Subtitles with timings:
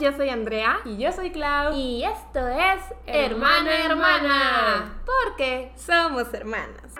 [0.00, 0.78] yo soy Andrea.
[0.86, 1.74] Y yo soy Clau.
[1.74, 5.02] Y esto es Hermana Hermana.
[5.04, 6.94] Porque somos hermanas.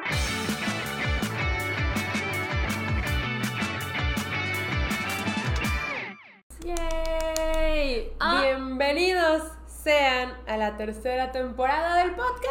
[6.62, 8.12] ¡Yay!
[8.20, 8.42] Ah.
[8.42, 12.44] Bienvenidos sean a la tercera temporada del podcast.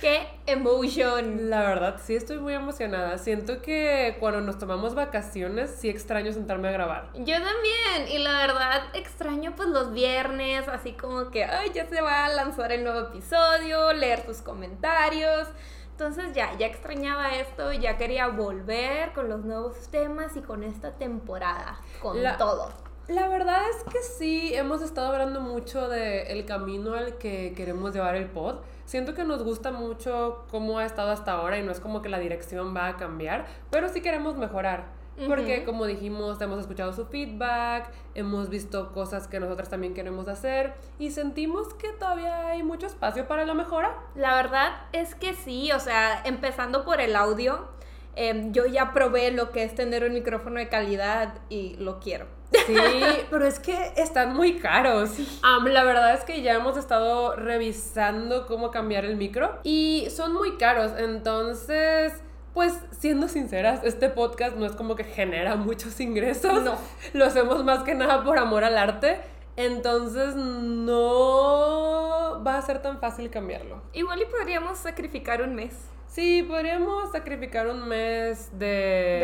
[0.00, 1.50] ¡Qué emotion!
[1.50, 3.18] La verdad, sí estoy muy emocionada.
[3.18, 7.10] Siento que cuando nos tomamos vacaciones, sí extraño sentarme a grabar.
[7.14, 12.00] Yo también, y la verdad extraño pues los viernes, así como que, ay, ya se
[12.00, 15.48] va a lanzar el nuevo episodio, leer tus comentarios.
[15.92, 20.92] Entonces ya, ya extrañaba esto, ya quería volver con los nuevos temas y con esta
[20.92, 22.72] temporada, con La- todo.
[23.08, 28.14] La verdad es que sí, hemos estado hablando mucho del camino al que queremos llevar
[28.14, 28.60] el pod.
[28.84, 32.08] Siento que nos gusta mucho cómo ha estado hasta ahora y no es como que
[32.08, 34.84] la dirección va a cambiar, pero sí queremos mejorar.
[35.26, 35.66] Porque Ujú.
[35.66, 41.10] como dijimos, hemos escuchado su feedback, hemos visto cosas que nosotros también queremos hacer y
[41.10, 43.94] sentimos que todavía hay mucho espacio para la mejora.
[44.14, 47.66] La verdad es que sí, o sea, empezando por el audio,
[48.16, 52.26] em, yo ya probé lo que es tener un micrófono de calidad y lo quiero.
[52.66, 52.74] Sí,
[53.30, 55.10] pero es que están muy caros.
[55.64, 60.56] La verdad es que ya hemos estado revisando cómo cambiar el micro y son muy
[60.56, 60.92] caros.
[60.98, 62.12] Entonces,
[62.54, 66.62] pues siendo sinceras, este podcast no es como que genera muchos ingresos.
[66.62, 66.76] No.
[67.12, 69.20] Lo hacemos más que nada por amor al arte.
[69.56, 73.82] Entonces, no va a ser tan fácil cambiarlo.
[73.92, 75.74] Igual y podríamos sacrificar un mes
[76.12, 78.66] Sí, podríamos sacrificar un mes de...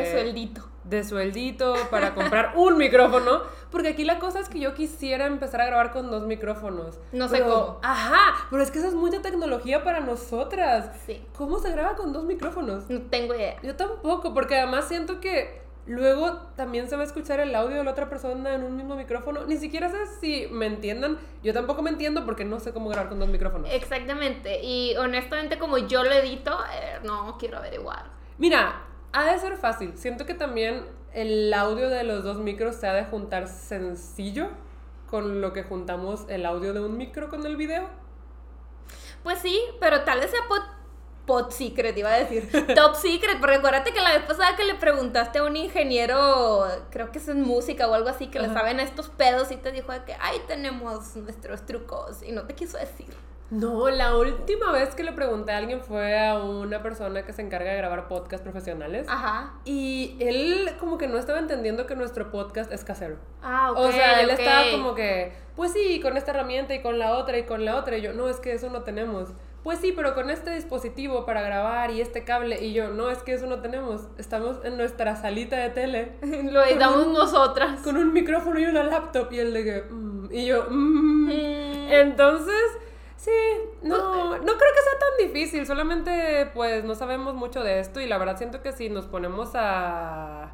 [0.03, 0.67] de sueldito.
[0.85, 3.43] de sueldito para comprar un micrófono.
[3.71, 6.99] Porque aquí la cosa es que yo quisiera empezar a grabar con dos micrófonos.
[7.13, 7.79] No sé Pero- cómo.
[7.83, 10.91] Ajá, pero es que esa es mucha tecnología para nosotras.
[11.05, 11.23] Sí.
[11.37, 12.89] ¿Cómo se graba con dos micrófonos?
[12.89, 13.57] No tengo idea.
[13.63, 17.85] Yo tampoco, porque además siento que luego también se va a escuchar el audio de
[17.85, 19.47] la otra persona en un mismo micrófono.
[19.47, 21.19] Ni siquiera sé si me entiendan.
[21.43, 23.69] Yo tampoco me entiendo porque no sé cómo grabar con dos micrófonos.
[23.73, 24.63] Exactamente.
[24.63, 28.05] Y honestamente, como yo lo edito, eh, no quiero averiguar.
[28.37, 28.83] Mira,
[29.13, 29.97] ha de ser fácil.
[29.97, 30.85] Siento que también
[31.15, 34.49] el audio de los dos micros se ha de juntar sencillo
[35.11, 37.89] con lo que juntamos el audio de un micro con el video.
[39.23, 40.41] Pues sí, pero tal vez sea
[41.29, 42.49] pot, secret, iba a decir.
[42.75, 47.13] Top secret, porque acuérdate que la vez pasada que le preguntaste a un ingeniero, creo
[47.13, 49.93] que es en música o algo así, que le saben estos pedos y te dijo
[49.93, 53.15] de que ahí tenemos nuestros trucos y no te quiso decir.
[53.51, 57.41] No, la última vez que le pregunté a alguien fue a una persona que se
[57.41, 59.07] encarga de grabar podcasts profesionales.
[59.09, 59.55] Ajá.
[59.65, 63.17] Y él como que no estaba entendiendo que nuestro podcast es casero.
[63.43, 63.79] Ah, ok.
[63.79, 67.39] o sea, él estaba como que, pues sí, con esta herramienta y con la otra
[67.39, 67.97] y con la otra.
[67.97, 69.31] Y yo, no, es que eso no tenemos.
[69.69, 72.65] Pues sí, pero con este dispositivo para grabar y este cable.
[72.65, 74.09] Y yo, no, es que eso no tenemos.
[74.17, 76.13] Estamos en nuestra salita de tele
[76.51, 77.79] Lo editamos un- nosotras.
[77.81, 79.31] con un micrófono y una laptop.
[79.31, 81.27] Y él de que, "Mm", y yo, "Mm".
[81.27, 81.93] Mm.
[81.93, 82.55] Entonces,
[83.19, 83.31] sí,
[83.83, 83.99] no,
[84.39, 88.17] no creo que sea tan difícil, solamente pues no sabemos mucho de esto y la
[88.17, 90.53] verdad siento que si nos ponemos a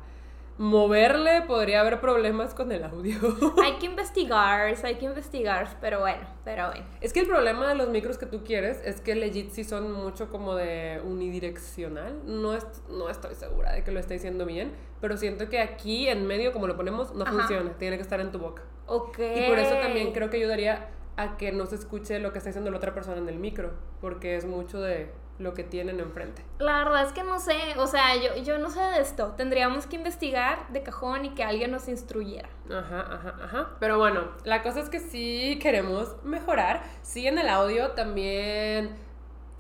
[0.57, 3.17] moverle podría haber problemas con el audio.
[3.63, 6.85] Hay que investigar, hay que investigar, pero bueno, pero bueno.
[7.01, 9.91] es que el problema de los micros que tú quieres es que legit sí son
[9.93, 12.21] mucho como de unidireccional.
[12.25, 16.09] No, es- no estoy segura de que lo esté diciendo bien, pero siento que aquí
[16.09, 17.33] en medio como lo ponemos no Ajá.
[17.33, 18.63] funciona, tiene que estar en tu boca.
[18.87, 19.19] Ok.
[19.19, 22.51] Y por eso también creo que ayudaría a que no se escuche lo que está
[22.51, 26.45] diciendo la otra persona en el micro, porque es mucho de lo que tienen enfrente.
[26.59, 29.35] La verdad es que no sé, o sea, yo, yo no sé de esto.
[29.37, 32.49] Tendríamos que investigar de cajón y que alguien nos instruyera.
[32.71, 33.71] Ajá, ajá, ajá.
[33.81, 38.95] Pero bueno, la cosa es que sí queremos mejorar, sí en el audio, también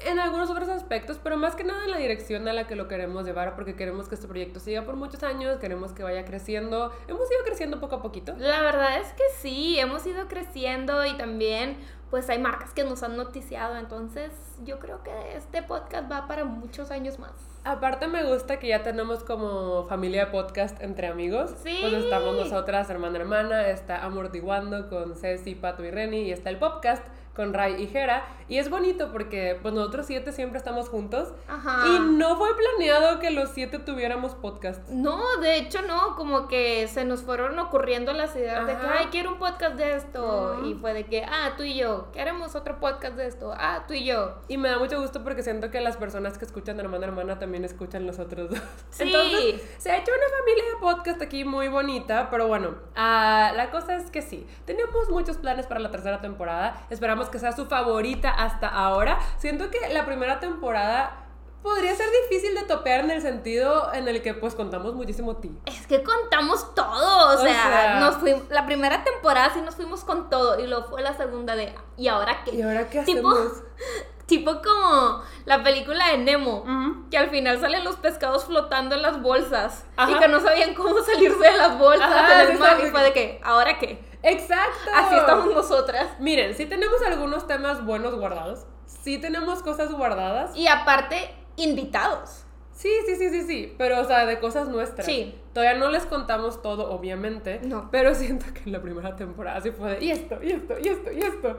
[0.01, 2.89] en algunos otros aspectos, pero más que nada en la dirección a la que lo
[2.89, 6.93] queremos llevar, porque queremos que este proyecto siga por muchos años, queremos que vaya creciendo.
[7.09, 8.35] Hemos ido creciendo poco a poquito.
[8.39, 11.79] La verdad es que sí, hemos ido creciendo y también
[12.15, 14.31] pues hay marcas que nos han noticiado, entonces
[14.63, 17.33] yo creo que este podcast va para muchos años más.
[17.65, 21.53] Aparte me gusta que ya tenemos como familia de podcast entre amigos.
[21.65, 21.77] Sí.
[21.81, 26.59] Pues estamos nosotras, hermana hermana, está Amortiguando con Ceci, Pato y Reni y está el
[26.59, 27.05] podcast
[27.35, 28.25] con Ray y Jera.
[28.49, 31.33] Y es bonito porque pues nosotros siete siempre estamos juntos.
[31.49, 31.87] Ajá.
[31.89, 34.87] Y no fue planeado que los siete tuviéramos podcast.
[34.91, 38.97] No, de hecho no, como que se nos fueron ocurriendo las ideas de que, Ajá.
[38.99, 40.57] ay, quiero un podcast de esto.
[40.59, 40.67] Ujú.
[40.67, 43.53] Y fue de que, ah, tú y yo, queremos otro podcast de esto.
[43.57, 44.37] Ah, tú y yo.
[44.49, 47.65] Y me da mucho gusto porque siento que las personas que escuchan hermana hermana también
[47.65, 48.61] escuchan los otros dos.
[48.91, 49.03] Sí.
[49.05, 53.71] Entonces, se ha hecho una familia de podcast aquí muy bonita, pero bueno, ah, la
[53.71, 57.67] cosa es que sí, tenemos muchos planes para la tercera temporada, esperamos que sea su
[57.67, 59.19] favorita hasta ahora.
[59.39, 61.25] Siento que la primera temporada
[61.65, 65.51] podría ser difícil de topear en el sentido en el que pues contamos muchísimo ti.
[65.65, 70.05] Es que contamos todo, o, O sea, nos fuimos, la primera temporada sí nos fuimos
[70.05, 72.55] con todo y luego fue la segunda de, ¿y ahora qué?
[72.55, 73.35] ¿Y ahora qué hacemos?
[73.35, 73.65] Tipo
[74.63, 76.65] como la película de Nemo,
[77.11, 81.01] que al final salen los pescados flotando en las bolsas y que no sabían cómo
[81.03, 84.03] salirse de las bolsas Ajá, mar y fue de que, ¿ahora qué?
[84.23, 84.91] Exacto.
[84.95, 86.09] Así estamos nosotras.
[86.19, 88.65] Miren, sí tenemos algunos temas buenos guardados.
[88.87, 90.57] Sí tenemos cosas guardadas.
[90.57, 92.45] Y aparte, invitados.
[92.73, 93.75] Sí, sí, sí, sí, sí.
[93.77, 95.07] Pero, o sea, de cosas nuestras.
[95.07, 95.39] Sí.
[95.55, 97.61] Todavía no les contamos todo, obviamente.
[97.63, 97.89] No.
[97.93, 100.89] Pero siento que en la primera temporada sí fue de, y esto, y esto, y
[100.89, 101.57] esto, y esto.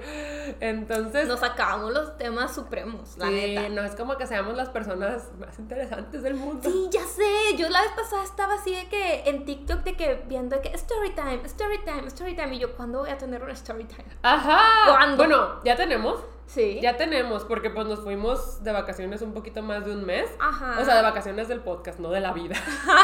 [0.60, 1.28] Entonces.
[1.28, 3.70] Nos acabamos los temas supremos, la sí, neta.
[3.70, 6.70] no es como que seamos las personas más interesantes del mundo.
[6.70, 7.56] Sí, ya sé.
[7.58, 10.76] Yo la vez pasada estaba así de que en TikTok de que viendo de que
[10.76, 12.56] story time, story time, story time.
[12.56, 14.10] Y yo, ¿cuándo voy a tener un story time?
[14.24, 14.92] Ajá.
[14.92, 15.16] ¿Cuándo?
[15.16, 16.20] Bueno, ya tenemos.
[16.48, 16.80] Sí.
[16.82, 20.30] Ya tenemos, porque pues nos fuimos de vacaciones un poquito más de un mes.
[20.40, 20.78] Ajá.
[20.80, 22.56] O sea, de vacaciones del podcast, no de la vida.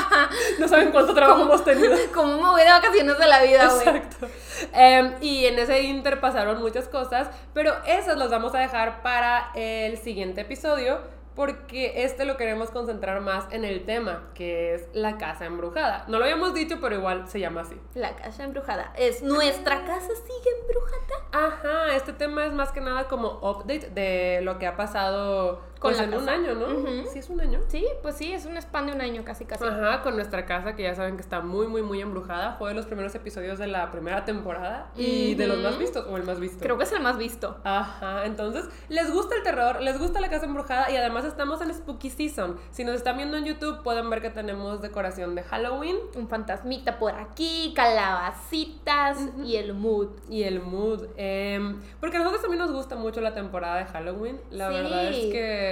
[0.60, 1.96] no saben cuánto trabajo hemos tenido.
[2.14, 3.88] ¿Cómo me voy de vacaciones de la vida, güey?
[3.98, 4.28] Exacto.
[4.74, 9.52] Em, y en ese inter pasaron muchas cosas, pero esas las vamos a dejar para
[9.56, 11.00] el siguiente episodio
[11.36, 16.06] porque este lo queremos concentrar más en el tema, que es la casa embrujada.
[16.08, 17.76] No lo habíamos dicho, pero igual se llama así.
[17.94, 18.94] La casa embrujada.
[18.98, 21.02] ¿Es nuestra casa sigue embrujada?
[21.32, 25.94] Ajá, este tema es más que nada como update de lo que ha pasado Con
[25.94, 26.68] pues, la en un año, ¿no?
[27.12, 27.60] Sí, es un año.
[27.68, 29.64] Sí, pues sí, es un span de un año casi casi.
[29.66, 32.54] Ajá, con nuestra casa que ya saben que está muy, muy, muy embrujada.
[32.60, 36.18] Fue de los primeros episodios de la primera temporada y de los más vistos o
[36.18, 36.60] el más visto.
[36.62, 37.58] Creo que es el más visto.
[37.64, 41.74] Ajá, entonces les gusta el terror, les gusta la casa embrujada y además estamos en
[41.74, 42.58] Spooky Season.
[42.70, 47.00] Si nos están viendo en YouTube pueden ver que tenemos decoración de Halloween Un fantasmita
[47.00, 50.10] por aquí, calabacitas y el mood.
[50.30, 51.06] y el mood.
[51.18, 54.40] em, porque a nosotros también nos gusta mucho la temporada de Halloween.
[54.52, 54.74] La Sí.
[54.76, 55.71] verdad es que...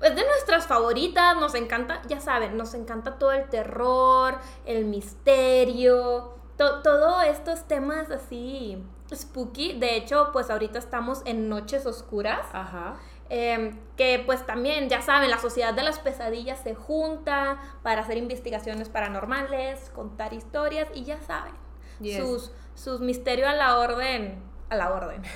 [0.00, 6.34] Es de nuestras favoritas, nos encanta, ya saben, nos encanta todo el terror, el misterio,
[6.56, 8.82] to- todo estos temas así
[9.14, 9.78] spooky.
[9.78, 12.46] De hecho, pues ahorita estamos en Noches Oscuras.
[12.52, 12.94] Ajá.
[13.30, 18.18] Eh, que pues también, ya saben, la sociedad de las pesadillas se junta para hacer
[18.18, 21.54] investigaciones paranormales, contar historias y ya saben,
[22.00, 22.18] Yes.
[22.18, 25.22] sus, sus misterios a la orden, a la orden.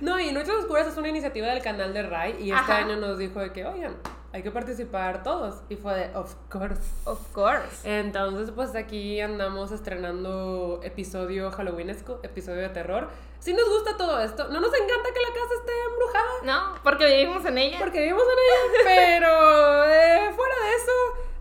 [0.00, 2.78] No, y Noches Oscuras es una iniciativa del canal de Rai y este Ajá.
[2.78, 3.96] año nos dijo de que, oigan,
[4.32, 5.56] hay que participar todos.
[5.68, 6.80] Y fue de, of course.
[7.04, 7.82] Of course.
[7.84, 13.08] Entonces, pues aquí andamos estrenando episodio halloweenesco, episodio de terror.
[13.40, 16.74] Si nos gusta todo esto, no nos encanta que la casa esté embrujada, ¿No?
[16.82, 17.78] Porque vivimos en ella.
[17.78, 20.92] porque vivimos en ella, pero eh, fuera de eso,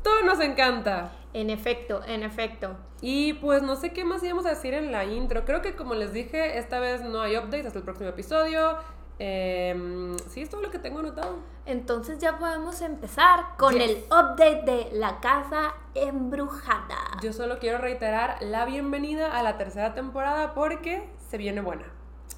[0.03, 1.11] todo nos encanta.
[1.33, 2.75] En efecto, en efecto.
[3.01, 5.45] Y pues no sé qué más íbamos a decir en la intro.
[5.45, 8.77] Creo que como les dije, esta vez no hay updates hasta el próximo episodio.
[9.21, 11.35] Em, sí, es todo lo que tengo anotado.
[11.65, 13.83] Entonces ya podemos empezar con Yes.
[13.83, 16.95] el update de la casa embrujada.
[17.21, 21.83] Yo solo quiero reiterar la bienvenida a la tercera temporada porque se viene buena.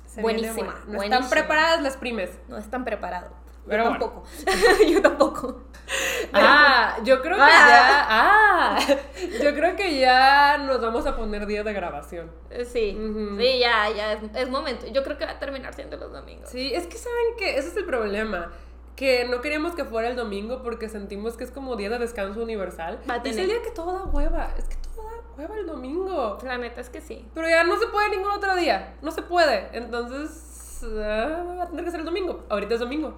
[0.07, 0.79] Se viene Buenísima, buena.
[0.79, 1.15] No buenísima.
[1.15, 2.29] están preparadas las primes.
[2.49, 3.31] No están preparados.
[3.67, 4.05] Pero Yo bueno.
[4.05, 4.27] tampoco.
[4.91, 5.61] Yo tampoco.
[6.33, 7.67] Ah, yo creo que Ah.
[7.67, 8.07] ya.
[8.09, 8.79] Ah,
[9.43, 12.31] yo creo que ya nos vamos a poner día de grabación.
[12.49, 13.35] Eh, Sí, Ujú.
[13.37, 14.85] sí, ya, ya es, es momento.
[14.87, 16.49] Yo creo que va a terminar siendo los domingos.
[16.49, 18.51] Sí, es que saben que ese es el problema.
[18.95, 22.41] Que no queríamos que fuera el domingo porque sentimos que es como día de descanso
[22.41, 22.99] universal.
[23.09, 23.39] Va a Y es tener.
[23.39, 24.53] el día que todo da hueva.
[24.57, 26.37] Es que todo da hueva el domingo.
[26.43, 27.25] La neta es que sí.
[27.33, 28.95] Pero ya no se puede ningún otro día.
[29.01, 29.69] No se puede.
[29.73, 32.43] Entonces, ah, va a tener que ser el domingo.
[32.49, 33.13] Ahorita es domingo.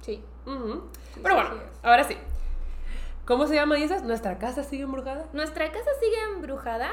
[0.00, 0.22] Sí.
[0.46, 0.54] Sí,
[1.22, 1.50] Pero bueno,
[1.82, 2.16] ahora sí.
[3.24, 4.02] ¿Cómo se llama, dices?
[4.04, 5.26] ¿Nuestra casa sigue embrujada?
[5.32, 6.90] ¿Nuestra casa sigue embrujada?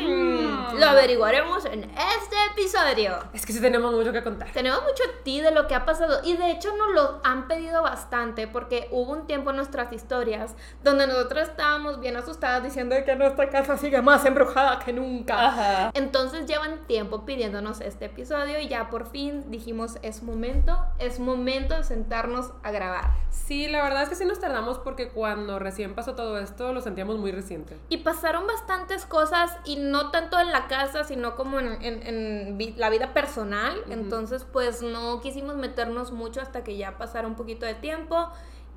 [0.00, 0.53] Mm.
[0.78, 3.18] Lo averiguaremos en este episodio.
[3.32, 4.50] Es que sí tenemos mucho que contar.
[4.52, 7.82] Tenemos mucho ti de lo que ha pasado y de hecho nos lo han pedido
[7.82, 13.16] bastante porque hubo un tiempo en nuestras historias donde nosotros estábamos bien asustadas diciendo que
[13.16, 15.48] nuestra casa sigue más embrujada que nunca.
[15.48, 15.90] Ajá.
[15.94, 21.76] Entonces llevan tiempo pidiéndonos este episodio y ya por fin dijimos es momento, es momento
[21.76, 23.10] de sentarnos a grabar.
[23.30, 26.80] Sí, la verdad es que sí nos tardamos porque cuando recién pasó todo esto lo
[26.80, 27.76] sentíamos muy reciente.
[27.88, 32.58] Y pasaron bastantes cosas y no tanto en la casa, sino como en, en- en
[32.58, 33.82] vi- la vida personal.
[33.90, 38.28] Entonces, pues no quisimos meternos mucho hasta que ya pasara un poquito de tiempo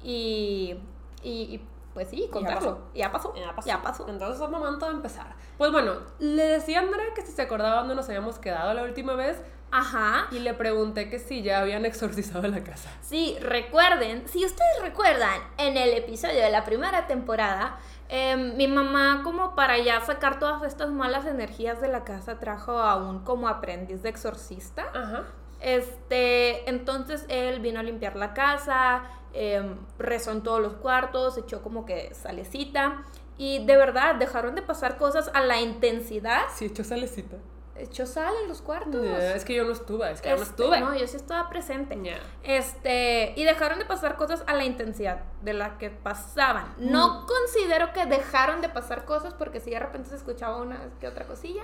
[0.03, 0.77] y,
[1.23, 2.89] y, y, pues sí, contarlo.
[2.93, 3.33] Ya pasó.
[3.35, 3.67] Ya pasó.
[3.67, 4.09] Ya pasó.
[4.09, 5.35] Entonces es momento de empezar.
[5.57, 8.83] Pues bueno, le decía a Andrea que si se acordaba dónde nos habíamos quedado la
[8.83, 9.41] última vez
[9.71, 10.27] Ajá.
[10.31, 12.91] y le pregunté que si ya habían exorcizado la casa.
[13.01, 17.77] Sí, recuerden, si ustedes recuerdan, en el episodio de la primera temporada,
[18.09, 22.73] em, mi mamá como para ya sacar todas estas malas energías de la casa trajo
[22.79, 24.85] a un como aprendiz de exorcista.
[24.93, 25.25] Ajá.
[25.59, 31.61] Este, entonces él vino a limpiar la casa, em, rezó en todos los cuartos, echó
[31.63, 33.03] como que salecita
[33.37, 36.41] Y de verdad, dejaron de pasar cosas a la intensidad.
[36.55, 37.37] Sí, echó salecita.
[37.79, 39.05] Echó sal en los cuartos.
[39.05, 40.79] Es que yo no estuve, es que yo no Este, estuve.
[40.79, 41.97] No, yo sí estaba presente.
[42.03, 42.17] Ya.
[42.43, 46.73] Este, y dejaron de pasar cosas a la intensidad de la que pasaban.
[46.77, 47.25] No Mm.
[47.27, 51.25] considero que dejaron de pasar cosas porque si de repente se escuchaba una que otra
[51.25, 51.63] cosilla,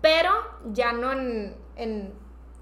[0.00, 0.30] pero
[0.66, 2.12] ya no en, en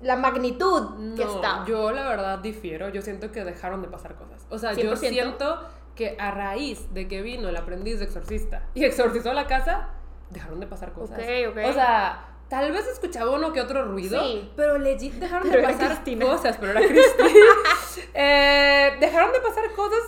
[0.01, 1.65] la magnitud que No, estaba.
[1.67, 4.47] yo la verdad difiero, yo siento que dejaron de pasar cosas.
[4.51, 4.97] O sea, yo 100%.
[5.11, 9.89] siento que a raíz de que vino el aprendiz de exorcista y exorcizó la casa,
[10.31, 11.19] dejaron de pasar cosas.
[11.19, 11.59] Ok, ok.
[11.69, 14.51] O sea, tal vez escuchaba uno que otro ruido, Sí.
[14.57, 16.27] pero legit dejaron Pero de pasar Cristina.
[16.27, 17.31] cosas, pero era Cristina.
[18.15, 20.01] Eh, dejaron de pasar cosas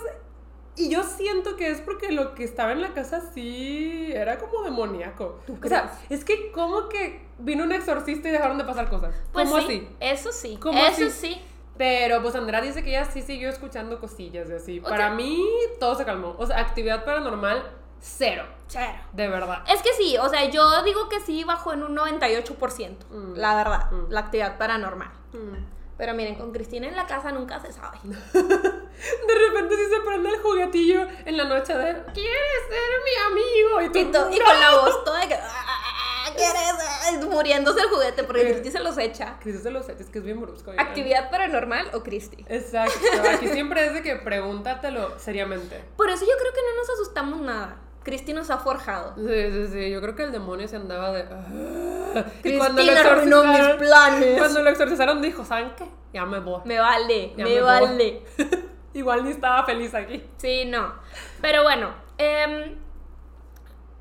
[0.75, 4.63] y yo siento que es porque lo que estaba en la casa sí era como
[4.63, 5.39] demoníaco.
[5.45, 9.13] ¿Tú O sea, es que como que vino un exorcista y dejaron de pasar cosas.
[9.33, 9.89] Pues ¿Cómo sí, así?
[9.99, 10.57] Eso sí.
[10.61, 11.11] ¿Cómo eso así?
[11.11, 11.41] sí.
[11.77, 14.79] Pero pues Andrea dice que ella sí siguió escuchando cosillas y así.
[14.81, 15.45] Para mí
[15.79, 16.35] todo se calmó.
[16.37, 17.63] O sea, actividad paranormal,
[18.01, 18.45] cero.
[18.67, 18.99] Cero.
[19.13, 19.63] De verdad.
[19.67, 23.33] Es que sí, o sea, yo digo que sí bajó en un 98%, Mm.
[23.35, 24.09] la verdad, Mm.
[24.11, 25.09] la actividad paranormal.
[25.33, 25.77] Mm.
[25.97, 27.97] Pero miren, con Cristina en la casa nunca se sabe.
[28.03, 33.81] De repente sí se prende el juguetillo en la noche de ¿Quieres ser mi amigo?
[33.81, 34.45] Y tú, Y, to- y "No".
[34.45, 35.35] con la voz toda de que.
[35.35, 37.25] "Ah, ¿Quieres?
[37.25, 38.51] Muriéndose el juguete porque Eh.
[38.51, 39.37] Cristi se los echa.
[39.41, 40.71] Cristo se lo sé, es que es bien brusco.
[40.71, 40.85] oigan.
[40.85, 42.45] ¿Actividad paranormal o Cristi?
[42.47, 42.93] Exacto.
[43.33, 45.83] Aquí siempre es de que pregúntatelo seriamente.
[45.97, 47.77] Por eso yo creo que no nos asustamos nada.
[48.03, 49.13] Cristi nos ha forjado.
[49.15, 49.89] Sí, sí, sí.
[49.91, 51.23] Yo creo que el demonio se andaba de.
[51.29, 52.23] "Ah".
[52.43, 54.37] Y Cristina arruinó mis planes.
[54.39, 55.85] Cuando lo exorcizaron dijo, ¿saben qué?
[56.13, 56.61] Ya me voy.
[56.65, 58.23] Me vale, Ya me, vale.
[58.93, 60.23] Igual ni estaba feliz aquí.
[60.37, 60.93] Sí, no.
[61.41, 62.75] Pero bueno, em,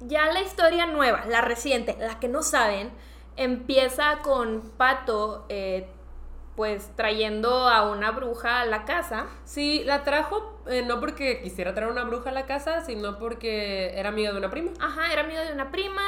[0.00, 2.90] ya la historia nueva, la reciente, la que no saben,
[3.36, 5.88] empieza con Pato, eh,
[6.58, 9.26] pues trayendo a una bruja a la casa.
[9.44, 13.92] Sí, la trajo eh, no porque quisiera traer una bruja a la casa, sino porque
[13.96, 14.72] era amiga de una prima.
[14.80, 16.02] Ajá, era amigo de una prima.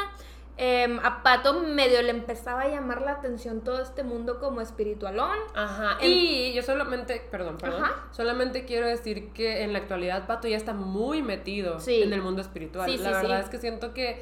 [0.56, 5.38] Em, a Pato medio le empezaba a llamar la atención todo este mundo como espiritualón.
[5.54, 5.98] Ajá.
[6.00, 7.84] En- Y yo solamente, perdón, perdón.
[7.84, 8.08] Ajá.
[8.10, 12.02] Solamente quiero decir que en la actualidad Pato ya está muy metido Sí.
[12.02, 12.90] en el mundo espiritual.
[12.90, 14.20] Sí, la sí, verdad es que siento que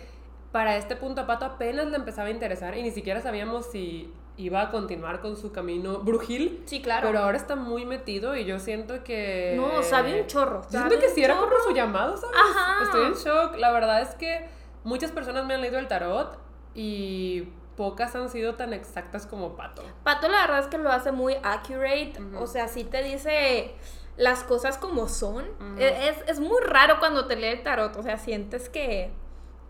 [0.53, 4.13] para este punto a Pato apenas le empezaba a interesar y ni siquiera sabíamos si
[4.39, 6.63] iba a continuar con su camino brujil.
[6.65, 7.09] Sí, claro.
[7.09, 9.55] Pero ahora está muy metido y yo siento que.
[9.57, 10.63] No, sabe un chorro.
[10.71, 12.37] Yo siento que un sí era como su llamado, ¿sabes?
[12.51, 12.85] Ajá.
[12.85, 13.57] Estoy en shock.
[13.57, 14.49] La verdad es que
[14.85, 16.39] muchas personas me han leído el tarot
[16.75, 19.83] y pocas han sido tan exactas como Pato.
[20.05, 23.75] Pato la verdad es que lo hace muy accurate, o sea, sí te dice
[24.17, 25.45] las cosas como son.
[25.79, 29.13] E- es, es muy raro cuando te lee el tarot, o sea, sientes que,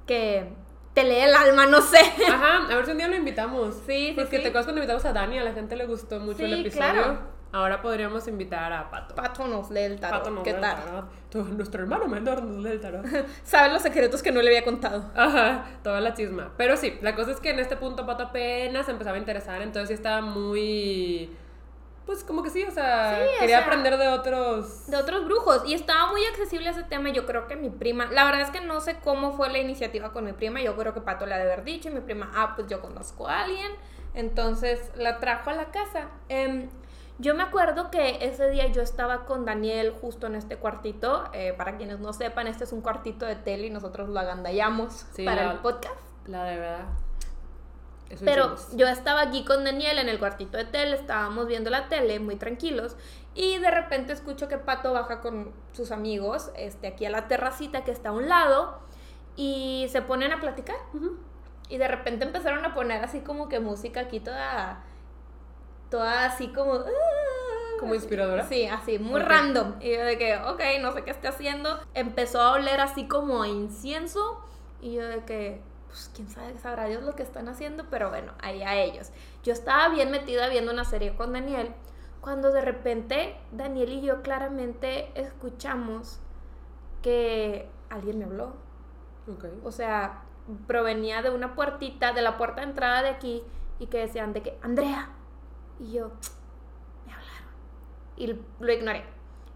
[0.06, 0.48] que
[1.02, 1.99] te lee el alma, no sé.
[2.31, 3.75] Ajá, a ver si un día lo invitamos.
[3.87, 4.43] Sí, sí, Porque sí.
[4.43, 6.93] te acuerdas cuando invitamos a Dani, a la gente le gustó mucho el episodio.
[6.93, 7.38] claro.
[7.50, 9.14] Ahora podríamos invitar a Pato.
[9.14, 10.85] Pato nos lee el tarot, Pato nos ¿qué lee el tal?
[10.85, 11.05] tarot.
[11.31, 13.07] Tu- Nuestro hermano menor nos lee el tarot.
[13.43, 15.11] Sabe los secretos que no le había contado.
[15.17, 16.52] Ajá, toda la chisma.
[16.59, 19.88] Pero sí, la cosa es que en este punto Pato apenas empezaba a interesar, entonces
[19.88, 21.31] sí estaba muy.
[22.08, 24.86] Pues como que sí, o sea, Sí, o quería sea, aprender de otros.
[24.90, 25.62] De otros brujos.
[25.66, 27.10] Y estaba muy accesible ese tema.
[27.10, 28.06] Yo creo que mi prima.
[28.06, 30.62] La verdad es que no sé cómo fue la iniciativa con mi prima.
[30.62, 31.90] Yo creo que Pato le ha de haber dicho.
[31.90, 33.70] Y mi prima, ah, pues yo conozco a alguien.
[34.14, 36.08] Entonces la trajo a la casa.
[36.30, 36.70] Em,
[37.18, 41.24] yo me acuerdo que ese día yo estaba con Daniel justo en este cuartito.
[41.34, 45.04] Eh, para quienes no sepan, este es un cuartito de tele y nosotros lo agandallamos
[45.12, 46.00] Sí, para la- el podcast.
[46.26, 46.84] La de verdad.
[48.10, 51.88] Eso Pero yo estaba aquí con Daniel en el cuartito de tele, estábamos viendo la
[51.88, 52.96] tele muy tranquilos
[53.34, 57.84] y de repente escucho que Pato baja con sus amigos este, aquí a la terracita
[57.84, 58.78] que está a un lado
[59.36, 60.76] y se ponen a platicar.
[61.68, 64.82] Y de repente empezaron a poner así como que música aquí toda,
[65.90, 66.74] toda así como...
[66.74, 66.84] "Ah".
[67.78, 68.44] ¿Como inspiradora?
[68.48, 69.28] Sí, así, muy Ok.
[69.28, 69.74] random.
[69.80, 71.78] Y yo de que, ok, no sé qué esté haciendo.
[71.94, 74.40] Empezó a oler así como a incienso.
[74.80, 78.33] Y yo de que, pues quién sabe, sabrá Dios lo que están haciendo, pero bueno,
[78.40, 79.11] ahí a ellos.
[79.42, 81.75] Yo estaba bien metida viendo una serie con Daniel.
[82.21, 86.21] Cuando de repente Daniel y yo claramente escuchamos
[87.02, 88.54] que alguien me habló.
[89.64, 90.23] O sea,
[90.66, 93.42] provenía de una puertita, de la puerta de entrada de aquí,
[93.78, 95.11] y que decían de que, Andrea.
[95.78, 96.11] Y yo,
[97.07, 97.49] me hablaron.
[98.16, 98.26] Y
[98.64, 99.04] lo ignoré.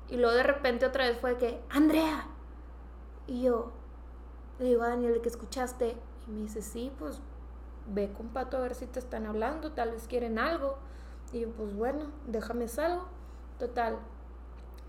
[0.08, 2.26] Y luego de repente otra vez fue que, Andrea.
[3.26, 3.72] Y yo
[4.58, 5.96] le digo a Daniel que escuchaste.
[6.28, 7.20] Y me dice, sí, pues
[7.86, 10.78] ve con Pato a ver si te están hablando, tal vez quieren algo.
[11.32, 13.06] Y yo, pues bueno, déjame salgo.
[13.58, 13.98] Total,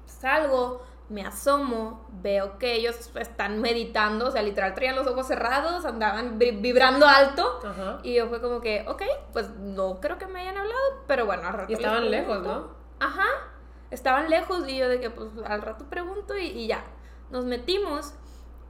[0.05, 5.85] salgo, me asomo, veo que ellos están meditando, o sea, literal traían los ojos cerrados,
[5.85, 7.59] andaban vi- vibrando alto.
[7.65, 7.99] Ajá.
[8.03, 11.47] Y yo fue como que, ok, pues no creo que me hayan hablado, pero bueno,
[11.47, 12.41] al rato Y estaban lejos.
[12.41, 12.67] ¿no?
[12.99, 13.25] Ajá,
[13.91, 16.83] estaban lejos y yo de que pues al rato pregunto y, y ya,
[17.31, 18.13] nos metimos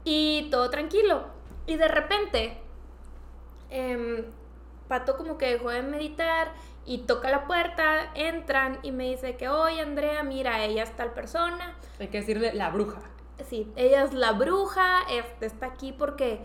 [0.05, 1.25] Y todo tranquilo.
[1.65, 2.57] Y de repente,
[3.69, 4.25] em,
[4.87, 6.51] Pato como que dejó de meditar
[6.85, 11.13] y toca la puerta, entran y me dice que, oye Andrea, mira, ella es tal
[11.13, 11.77] persona.
[11.99, 13.01] Hay que decirle la bruja.
[13.49, 16.41] Sí, ella es la bruja, este, está aquí porque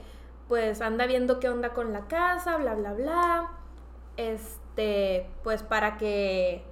[0.46, 3.50] pues anda viendo qué onda con la casa, bla, bla, bla.
[4.16, 6.64] Este, pues para que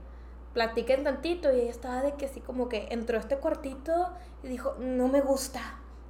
[0.54, 4.08] platiquen tantito y ella estaba de que así como que entró a este cuartito
[4.42, 5.60] y dijo, no me gusta,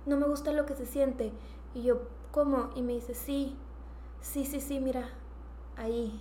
[0.05, 1.33] no me gusta lo que se siente.
[1.77, 2.71] Y yo, ¿cómo?
[2.75, 3.55] Y me dice, sí,
[4.23, 5.11] sí, sí, sí, mira,
[5.77, 6.19] ahí.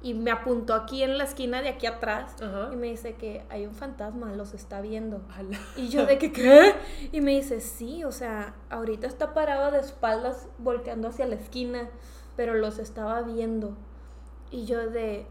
[0.00, 2.70] Y me apuntó aquí en la esquina de aquí atrás Ajá.
[2.72, 5.22] y me dice que hay un fantasma, los está viendo.
[5.36, 5.58] Ala.
[5.76, 6.72] Y yo de que, ¿qué?
[7.10, 11.88] Y me dice, sí, o sea, ahorita está parado de espaldas volteando hacia la esquina,
[12.36, 13.76] pero los estaba viendo.
[14.52, 15.26] Y yo de,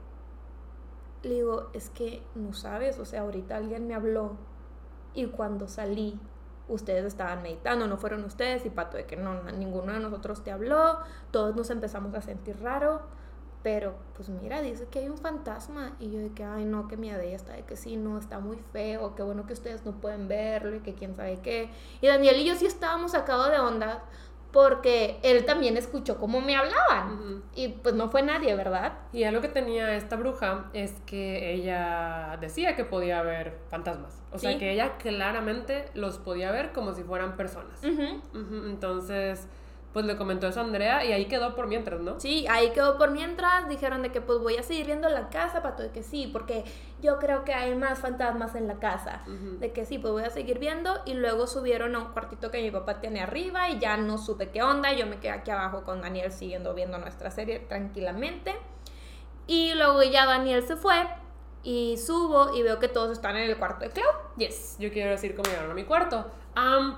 [1.23, 4.35] le digo, es que no sabes, o sea, ahorita alguien me habló
[5.13, 6.19] y cuando salí,
[6.67, 10.51] ustedes estaban meditando, no fueron ustedes y pato de que no, ninguno de nosotros te
[10.51, 10.99] habló,
[11.31, 13.01] todos nos empezamos a sentir raro.
[13.65, 15.95] Pero, pues mira, dice que hay un fantasma.
[15.99, 18.37] Y yo de que, ay, no, que mi ella está de que sí, no, está
[18.37, 21.71] muy feo, qué bueno que ustedes no pueden verlo y que quién sabe qué.
[21.99, 24.03] Y Daniel y yo sí estábamos sacados de onda
[24.55, 27.43] porque él también escuchó cómo me hablaban.
[27.55, 28.93] Y pues no fue nadie, ¿verdad?
[29.11, 34.23] Y algo que tenía esta bruja es que ella decía que podía ver fantasmas.
[34.31, 37.83] O sea, que ella claramente los podía ver como si fueran personas.
[37.83, 39.45] Entonces,
[39.95, 42.19] pues le comentó eso a Andrea y ahí quedó por mientras, ¿no?
[42.19, 43.69] Sí, ahí quedó por mientras.
[43.69, 46.65] Dijeron de que pues voy a seguir viendo la casa, pato, de que sí, porque
[47.01, 49.23] yo creo que hay más fantasmas en la casa.
[49.25, 51.01] De que sí, pues voy a seguir viendo.
[51.05, 54.49] Y luego subieron a un cuartito que mi papá tenía arriba y ya no supe
[54.49, 54.91] qué onda.
[54.91, 58.53] Yo me quedé aquí abajo con Daniel siguiendo viendo nuestra serie tranquilamente.
[59.47, 61.07] Y luego ya Daniel se fue
[61.63, 64.11] y subo y veo que todos están en el cuarto de Clau.
[64.35, 66.29] Yes, yo quiero decir cómo llegaron a mi cuarto.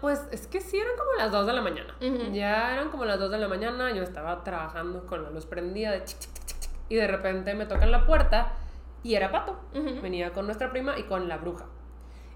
[0.02, 1.96] Pues es que sí eran como las 2 de la mañana.
[2.32, 5.92] Ya eran como las 2 de la mañana, yo estaba trabajando con la luz prendida
[5.92, 8.54] de chic, chic, chic, chic, chic, y de repente me tocan la puerta
[9.04, 9.58] y era Pato.
[10.02, 11.66] Venía con nuestra prima y con la bruja.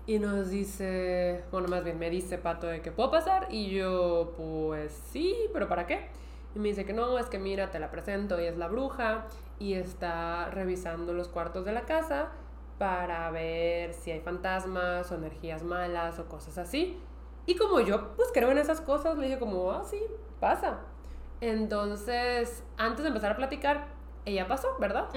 [0.08, 4.34] Y nos dice, bueno, más bien me dice Pato de que puedo pasar y yo
[4.36, 6.10] pues sí, pero ¿para qué?
[6.56, 9.26] Y me dice que no, es que mira, te la presento y es la bruja
[9.60, 12.30] y está revisando los cuartos de la casa
[12.80, 17.00] para ver si hay fantasmas o energías malas o cosas así.
[17.46, 20.00] Y como yo pues creo en esas cosas, le dije como, ah, sí,
[20.40, 20.80] pasa.
[21.42, 23.88] Entonces, antes de empezar a platicar,
[24.26, 25.10] ella pasó, ¿verdad?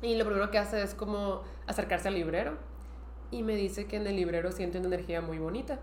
[0.00, 2.52] Y lo primero que hace es como acercarse al librero.
[3.30, 5.80] Y me dice que en el librero siente una energía muy bonita.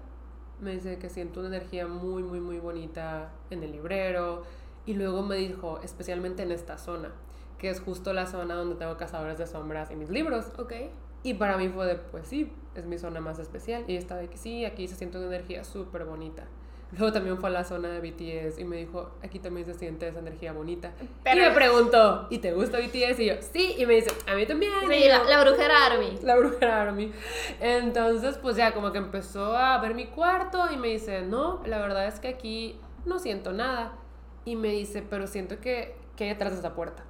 [0.61, 4.43] Me dice que siente una energía muy, muy, muy bonita en el librero.
[4.85, 7.11] Y luego me dijo, especialmente en esta zona,
[7.57, 10.45] que es justo la zona donde tengo cazadores de sombras y mis libros.
[10.57, 10.73] Ok.
[11.23, 13.83] Y para mí fue de, pues sí, es mi zona más especial.
[13.87, 16.45] Y estaba de que sí, aquí se siente una energía súper bonita.
[16.97, 20.07] Luego también fue a la zona de BTS y me dijo, aquí también se siente
[20.09, 20.91] esa energía bonita.
[21.23, 23.19] Pero- y me preguntó, ¿y te gusta BTS?
[23.21, 23.75] Y yo, sí.
[23.77, 24.73] Y me dice, a mí también.
[24.89, 26.19] Sí, la, la brujera Army.
[26.21, 27.13] la bruja Army.
[27.61, 31.79] Entonces, pues ya como que empezó a ver mi cuarto y me dice, no, la
[31.79, 33.93] verdad es que aquí no siento nada.
[34.43, 37.05] Y me dice, pero siento que, que hay detrás de esa puerta.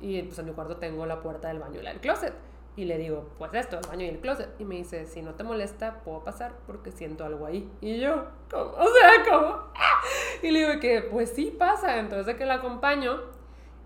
[0.00, 2.32] Y pues en mi cuarto tengo la puerta del baño y la del closet.
[2.74, 4.48] Y le digo, pues esto, el baño y el closet.
[4.58, 7.70] Y me dice, si no te molesta, puedo pasar porque siento algo ahí.
[7.82, 8.70] Y yo, ¿cómo?
[8.78, 9.46] O sea, ¿cómo?
[9.74, 10.00] ¡Ah!
[10.42, 11.98] Y le digo que, pues sí pasa.
[11.98, 13.20] Entonces de que la acompaño.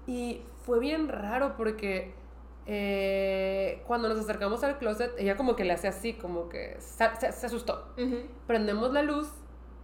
[0.07, 2.15] Y fue bien raro porque
[2.67, 7.09] eh, cuando nos acercamos al closet, ella como que le hace así, como que se,
[7.17, 7.89] se- se asustó.
[7.99, 8.19] Ujú.
[8.47, 9.29] Prendemos la luz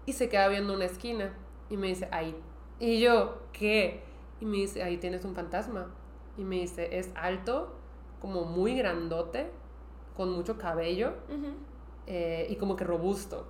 [0.06, 1.32] y se queda viendo una esquina.
[1.70, 2.36] Y me dice, ahí.
[2.78, 4.02] Y yo, ¿qué?
[4.40, 5.88] Y me dice, ahí tienes un fantasma.
[6.36, 7.74] Y me dice, es alto,
[8.22, 9.50] como muy grandote,
[10.16, 11.14] con mucho cabello
[12.06, 13.48] eh, y como que robusto.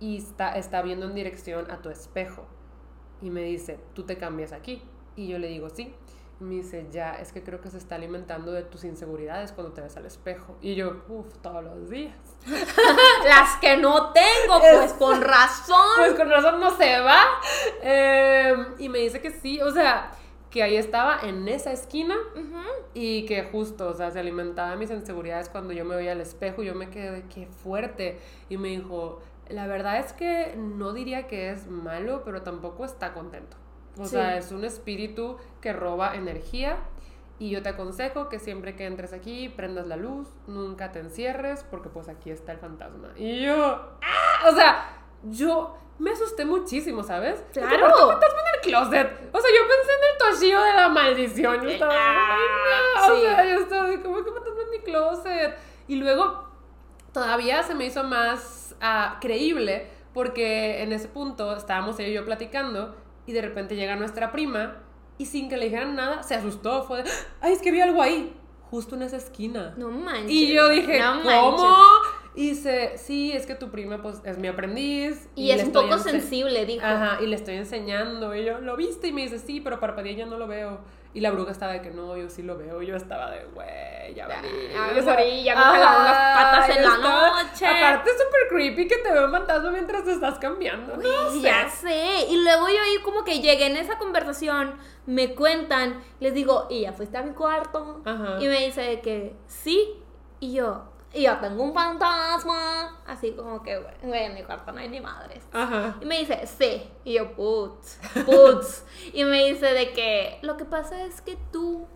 [0.00, 2.44] Y está, está viendo en dirección a tu espejo.
[3.20, 4.82] Y me dice, tú te cambias aquí.
[5.14, 5.94] Y yo le digo, sí.
[6.40, 9.72] Y me dice, ya, es que creo que se está alimentando de tus inseguridades cuando
[9.72, 10.56] te ves al espejo.
[10.60, 12.16] Y yo, uff, todos los días.
[13.24, 15.86] Las que no tengo, pues con razón.
[15.98, 17.22] Pues con razón no se va.
[17.82, 20.10] Eh, y me dice que sí, o sea,
[20.52, 22.14] que ahí estaba en esa esquina
[22.94, 26.62] y que justo, o sea, se alimentaba mis inseguridades cuando yo me veía al espejo
[26.62, 28.20] y yo me quedé qué fuerte.
[28.50, 33.14] Y me dijo, la verdad es que no diría que es malo, pero tampoco está
[33.14, 33.56] contento.
[33.98, 34.10] O Sí.
[34.10, 36.76] sea, es un espíritu que roba energía.
[37.38, 41.64] Y yo te aconsejo que siempre que entres aquí prendas la luz, nunca te encierres,
[41.70, 43.08] porque pues aquí está el fantasma.
[43.16, 43.54] Y yo,
[44.02, 44.48] ¡ah!
[44.48, 47.42] O sea, yo me asusté muchísimo, ¿sabes?
[47.52, 47.68] Claro.
[47.70, 49.28] fantasma en el closet.
[49.32, 51.62] O sea, yo pensé en el toshillo de la maldición.
[51.62, 53.14] Yo estaba, Ah, ay, no.
[53.14, 55.56] O sea, yo estaba de, ¿cómo que en mi closet?
[55.88, 56.48] Y luego
[57.12, 62.24] todavía se me hizo más ah, creíble porque en ese punto estábamos ella y yo
[62.24, 62.94] platicando
[63.26, 64.76] y de repente llega nuestra prima
[65.18, 68.02] y sin que le dijeran nada, se asustó, fue de, ay, es que vi algo
[68.02, 68.34] ahí,
[68.70, 69.74] justo en esa esquina.
[69.76, 70.30] No manches.
[70.30, 71.58] Y yo dije, no ¿cómo?
[71.58, 72.21] manches.
[72.34, 75.28] Y dice, sí, es que tu prima pues es mi aprendiz.
[75.34, 76.84] Y, es le un poco sensible, dijo.
[76.84, 78.34] Ajá, y le estoy enseñando.
[78.34, 79.08] Y yo, ¿lo viste?
[79.08, 80.80] Y me dice, sí, pero parpadeé y ya no lo veo.
[81.14, 82.80] Y la bruja estaba de que no, yo sí lo veo.
[82.80, 84.48] Y yo estaba de, güey, ya valí".
[84.72, 87.66] ya O sea, morí, ya me jalaron las patas en yo la noche.
[87.66, 90.96] Aparte, es súper creepy que te veo fantasma mientras te estás cambiando.
[90.96, 91.40] No sé.
[91.42, 92.26] Ya sé.
[92.30, 96.82] Y luego yo ahí como que llegué en esa conversación, me cuentan, les digo, ¿y
[96.82, 98.00] ya fuiste a mi cuarto?
[98.06, 98.38] Ajá.
[98.40, 99.98] Y me dice que sí.
[100.40, 103.02] Y yo, y yo tengo un fantasma.
[103.06, 105.44] Así como que, güey, en mi cuarto no hay ni madres.
[105.52, 105.96] Ajá.
[106.00, 106.90] Y me dice, sí.
[107.04, 108.84] Y yo, putz, putz.
[109.12, 111.86] y me dice de que lo que pasa es que tú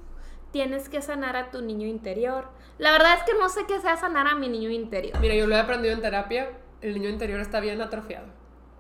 [0.53, 2.49] tienes que sanar a tu niño interior.
[2.79, 5.19] La verdad es que no sé qué sea sanar a mi niño interior.
[5.21, 6.51] Mira, yo lo he aprendido en terapia.
[6.83, 8.27] El niño interior está bien atrofiado.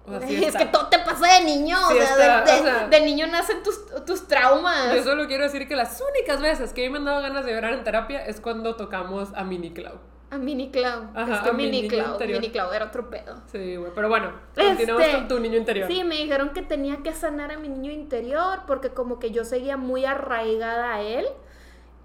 [0.06, 2.60] O sea, sí es que todo te pasa de niño, Sí o, sea, de, de-
[2.60, 2.88] o sea.
[2.88, 4.94] de niño nacen tus, tus traumas.
[4.94, 7.44] Yo solo quiero decir que las únicas veces que a mí me han dado ganas
[7.44, 9.98] de llorar en terapia es cuando tocamos a Mini Clau.
[10.30, 10.72] A Mini.
[11.14, 12.18] Ajá, es que a Mini interior.
[12.20, 13.36] Mini Clau era otro pedo.
[13.46, 13.92] Sí, güey.
[13.94, 15.88] Pero bueno, continuamos Este, con tu niño interior.
[15.88, 19.44] Sí, me dijeron que tenía que sanar a mi niño interior porque como que yo
[19.44, 21.26] seguía muy arraigada a él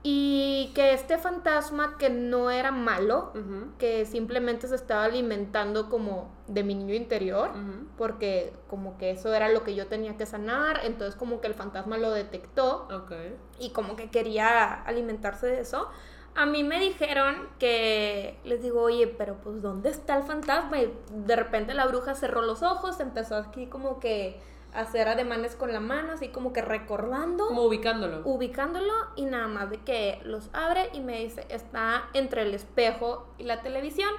[0.03, 3.33] y que este fantasma que no era malo,
[3.77, 7.51] que simplemente se estaba alimentando como de mi niño interior,
[7.97, 11.53] porque como que eso era lo que yo tenía que sanar, entonces como que el
[11.53, 13.11] fantasma lo detectó Ok.
[13.59, 15.87] y como que quería alimentarse de eso.
[16.35, 20.79] A mí me dijeron que les digo, oye, pero pues ¿dónde está el fantasma?
[20.79, 24.39] Y de repente la bruja cerró los ojos, empezó aquí como que
[24.73, 28.21] a hacer ademanes con la mano, así como que recordando, Como ubicándolo.
[28.23, 33.27] ubicándolo y nada más de que los abre y me dice, está entre el espejo
[33.37, 34.09] y la televisión.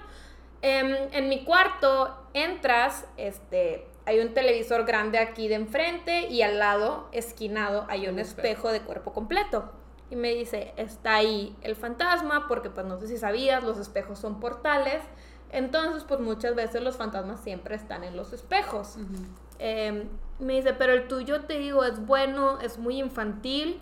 [0.60, 6.58] Em, en mi cuarto entras, este, hay un televisor grande aquí de enfrente y al
[6.58, 8.46] lado, esquinado, hay un Un espejo.
[8.48, 9.72] espejo de cuerpo completo.
[10.12, 14.18] Y me dice, está ahí el fantasma, porque pues no sé si sabías, los espejos
[14.18, 15.02] son portales.
[15.50, 18.96] Entonces, pues muchas veces los fantasmas siempre están en los espejos.
[18.96, 19.22] Ujú.
[19.58, 20.04] Eh,
[20.38, 23.80] me dice, pero el tuyo, te digo, es bueno, es muy infantil,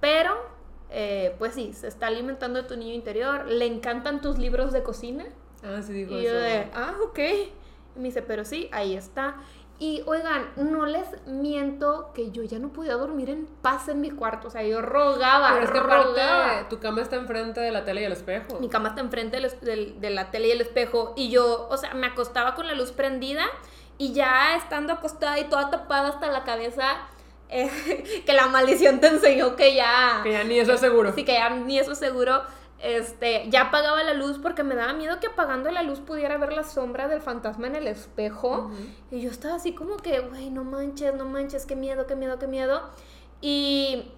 [0.00, 0.34] pero,
[0.90, 3.46] eh, pues sí, se está alimentando de tu niño interior.
[3.46, 5.26] Le encantan tus libros de cocina.
[5.62, 6.38] Ah, sí, dijo Y yo eso.
[6.40, 7.18] de, ah, ok.
[7.94, 9.36] Y me dice, pero sí, ahí está.
[9.80, 14.10] Y oigan, no les miento que yo ya no podía dormir en paz en mi
[14.10, 14.48] cuarto.
[14.48, 16.44] O sea, yo rogaba, Pero es que rogaba.
[16.46, 18.58] aparte, tu cama está enfrente de la tele y el espejo.
[18.58, 21.12] Mi cama está enfrente del es- del- de la tele y el espejo.
[21.16, 23.44] Y yo, o sea, me acostaba con la luz prendida.
[23.98, 26.96] Y ya estando acostada y toda tapada hasta la cabeza,
[27.48, 27.68] eh,
[28.26, 30.20] que la maldición te enseñó que ya.
[30.24, 31.12] Que ya ni eso es seguro.
[31.14, 32.42] Sí, que ya ni eso seguro.
[32.80, 36.52] Este, ya apagaba la luz porque me daba miedo que apagando la luz pudiera ver
[36.52, 38.70] la sombra del fantasma en el espejo.
[39.10, 42.38] Y yo estaba así como que, güey, no manches, no manches, qué miedo, qué miedo,
[42.38, 42.82] qué miedo.
[43.40, 44.12] Y,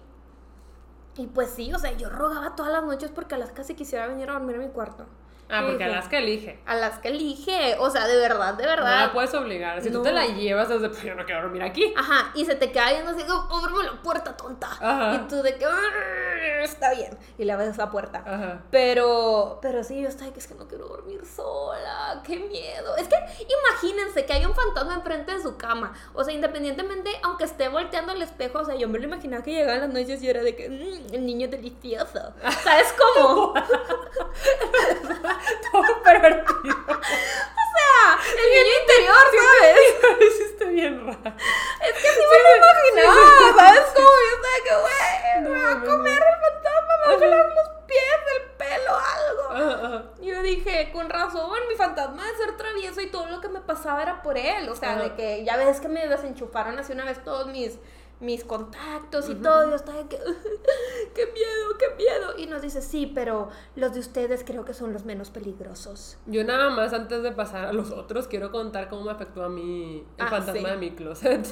[1.17, 4.29] y pues sí, o sea, yo rogaba todas las noches porque Alaska casi quisiera venir
[4.29, 5.05] a dormir a mi cuarto.
[5.51, 6.59] Ah, porque Alaska elige.
[6.65, 9.05] Alaska elige, o sea, de verdad, de No verdad.
[9.07, 9.81] la puedes obligar.
[9.81, 10.03] Si tú No.
[10.03, 11.93] te la llevas desde, pues yo no quiero dormir aquí.
[11.97, 14.67] Ajá, y se te queda viendo así como, ábreme la puerta, tonta.
[14.79, 15.15] Ajá.
[15.15, 17.17] Y tú de que, "Arr, está bien.
[17.37, 18.23] Y le abres la puerta.
[18.25, 18.61] Ajá.
[18.71, 22.95] Pero, pero sí, yo estaba que es que no quiero dormir sola, qué miedo.
[22.97, 25.93] Es que imagínense que hay un fantasma enfrente de su cama.
[26.13, 29.51] O sea, independientemente, aunque esté volteando el espejo, o sea, yo me lo imaginaba que
[29.51, 32.33] llegaban las noches y era de que, "Mm, el niño delicioso.
[32.63, 33.53] ¿Sabes cómo?
[35.71, 36.75] Todo pervertido.
[38.29, 39.77] el niño interior, ¿sabes?
[40.19, 41.35] Lo hiciste bien raro.
[41.81, 44.07] Es que sí me lo imaginaba, ¿sabes cómo?
[44.07, 47.45] Yo estaba de que, güey, me va a comer el fantasma, me va a jalar
[47.45, 49.43] los pies, el pelo, algo.
[49.51, 50.03] Ajá.
[50.21, 54.01] Yo dije, con razón, mi fantasma de ser travieso y todo lo que me pasaba
[54.01, 54.69] era por él.
[54.69, 57.79] O sea, de que ya ves que me desenchufaron así una vez todos mis,
[58.21, 59.67] mis contactos y todo.
[59.67, 60.17] Y yo estaba de que,
[61.15, 62.33] qué miedo, qué miedo.
[62.37, 66.17] Y nos dice, sí, pero los de ustedes creo que son los menos peligrosos.
[66.27, 69.49] Yo nada más antes de pasar a los otros quiero contar cómo me afectó a
[69.49, 70.75] mí el Ah, fantasma sí.
[70.75, 71.45] de mi closet.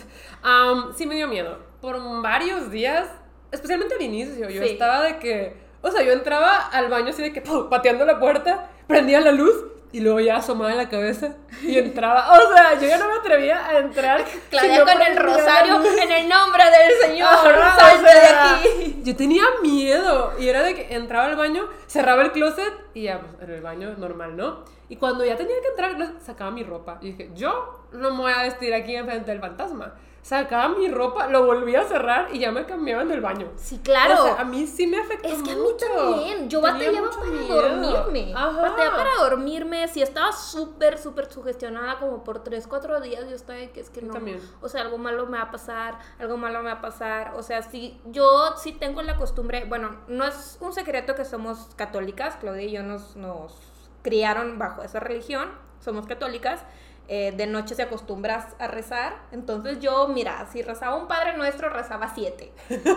[0.44, 1.58] Am, sí me dio miedo.
[1.82, 3.10] Por varios días,
[3.52, 4.70] especialmente al inicio, yo Sí.
[4.70, 7.70] estaba de que, o sea, yo entraba al baño así de que ¡pum!
[7.70, 9.56] pateando la puerta, prendía la luz
[9.92, 12.32] y luego ya asomaba la cabeza y entraba.
[12.32, 14.24] O sea, yo ya no me atrevía a entrar.
[14.50, 17.28] Claudia con el rosario en el nombre del Señor.
[17.28, 19.02] Ajá, o sea, de aquí.
[19.04, 23.20] Yo tenía miedo y era de que entraba al baño, cerraba el closet y ya,
[23.20, 24.64] pues en el baño normal, ¿no?
[24.90, 28.32] Y cuando ya tenía que entrar, sacaba mi ropa y dije, yo no me voy
[28.32, 29.96] a vestir aquí enfrente del fantasma.
[30.22, 33.48] Sacaba mi ropa, lo volvía a cerrar y ya me cambiaba en el baño.
[33.56, 34.16] Sí, claro.
[34.22, 36.50] O sea, a mí sí me afectó Es que a mí también.
[36.50, 37.62] Yo Tenía batallaba para miedo.
[37.62, 38.34] dormirme.
[38.36, 38.62] Ajá.
[38.62, 39.88] Batallaba para dormirme.
[39.88, 43.90] Si estaba súper, súper sugestionada como por 3, 4 días, yo estaba de que es
[43.90, 44.14] que no.
[44.14, 44.40] también.
[44.62, 47.34] O sea, algo malo me va a pasar, algo malo me va a pasar.
[47.36, 51.70] O sea, sí, yo sí tengo la costumbre, bueno, no es un secreto que somos
[51.76, 53.56] católicas, Claudia y yo nos, nos
[54.02, 56.62] criaron bajo esa religión, somos católicas.
[57.12, 59.16] Eh, de noche se acostumbras a rezar.
[59.32, 62.54] Entonces yo, mira, si rezaba un Padre Nuestro, rezaba siete.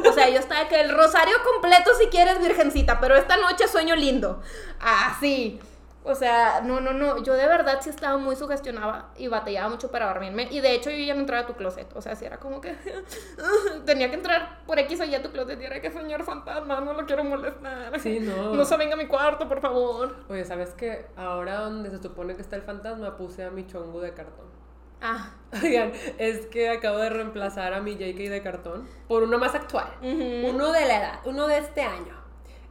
[0.08, 3.96] O sea, yo estaba que el rosario completo si quieres, virgencita, pero esta noche sueño
[3.96, 4.42] lindo.
[4.80, 5.58] Así.
[6.04, 7.22] O sea, no, no, no.
[7.22, 10.48] Yo de verdad sí estaba muy sugestionada y batallaba mucho para dormirme.
[10.50, 11.94] Y de hecho yo ya no entraba a tu closet.
[11.94, 12.76] O sea, sí era como que
[13.86, 16.80] tenía que entrar por X o Y a tu closet y era que señor fantasma,
[16.80, 17.98] no lo quiero molestar.
[18.00, 18.52] Sí, no.
[18.62, 20.16] No se venga a mi cuarto, por favor.
[20.28, 21.06] Oye, ¿sabes qué?
[21.16, 24.46] Ahora donde se supone que está el fantasma, puse a mi chongu de cartón.
[25.00, 25.30] Ah.
[25.62, 29.88] Oigan, es que acabo de reemplazar a mi JK de cartón por uno más actual.
[30.00, 32.21] Uno de la edad, uno de este año.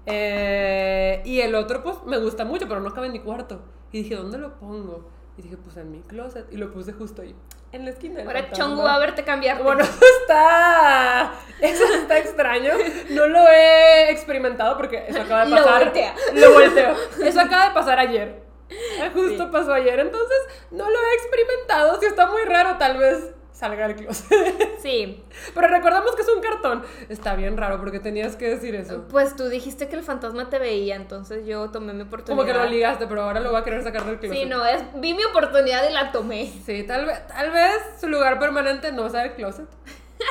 [0.06, 3.62] Eh, y el otro, pues, me gusta mucho, pero no cabe en mi cuarto.
[3.92, 5.10] Y dije, ¿dónde lo pongo?
[5.38, 6.46] Y dije, pues en mi closet.
[6.52, 7.36] Y lo puse justo ahí,
[7.72, 8.22] en la esquina.
[8.24, 8.52] Ahora.
[8.52, 9.62] Chongu va a verte cambiar.
[9.64, 9.84] Bueno,
[10.22, 11.34] está.
[11.60, 12.74] Eso está extraño.
[13.12, 15.84] No lo he experimentado porque eso acaba de Lo pasar.
[15.84, 16.16] voltea.
[16.34, 16.96] Lo volteo.
[17.24, 18.44] Eso acaba de pasar ayer.
[19.14, 20.00] Justo pasó ayer.
[20.00, 20.38] Entonces,
[20.72, 22.00] no lo he experimentado.
[22.00, 24.80] Si está muy raro, tal vez salga del closet.
[24.82, 25.24] Sí.
[25.54, 26.84] Pero recordamos que es un cartón.
[27.10, 29.06] Está bien raro porque tenías que decir eso.
[29.10, 32.36] Pues tú dijiste que el fantasma te veía, entonces yo tomé mi oportunidad.
[32.36, 34.38] Como que lo ligaste, pero ahora lo voy a querer sacar del closet.
[34.38, 36.52] Sí, no, es, vi mi oportunidad y la tomé.
[36.66, 39.68] Sí, tal vez, tal vez su lugar permanente no sea el closet.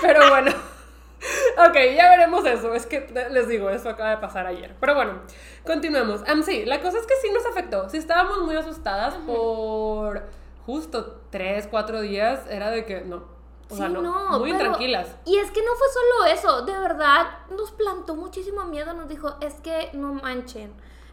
[0.02, 0.50] Pero bueno.
[1.58, 2.74] ok, ya veremos eso.
[2.74, 4.74] Es que les digo, eso acaba de pasar ayer.
[4.80, 5.20] Pero bueno,
[5.64, 6.22] continuemos.
[6.26, 7.88] Am, sí, la cosa es que sí nos afectó.
[7.88, 10.22] Sí estábamos muy asustadas por
[10.70, 12.46] justo tres, cuatro días.
[12.48, 13.24] Era de que no.
[13.68, 14.02] O sea, no.
[14.02, 15.16] no, muy pero- tranquilas.
[15.24, 19.36] Y es que no fue solo eso, de verdad nos plantó muchísimo miedo, nos dijo,
[19.40, 20.72] es que no manchen,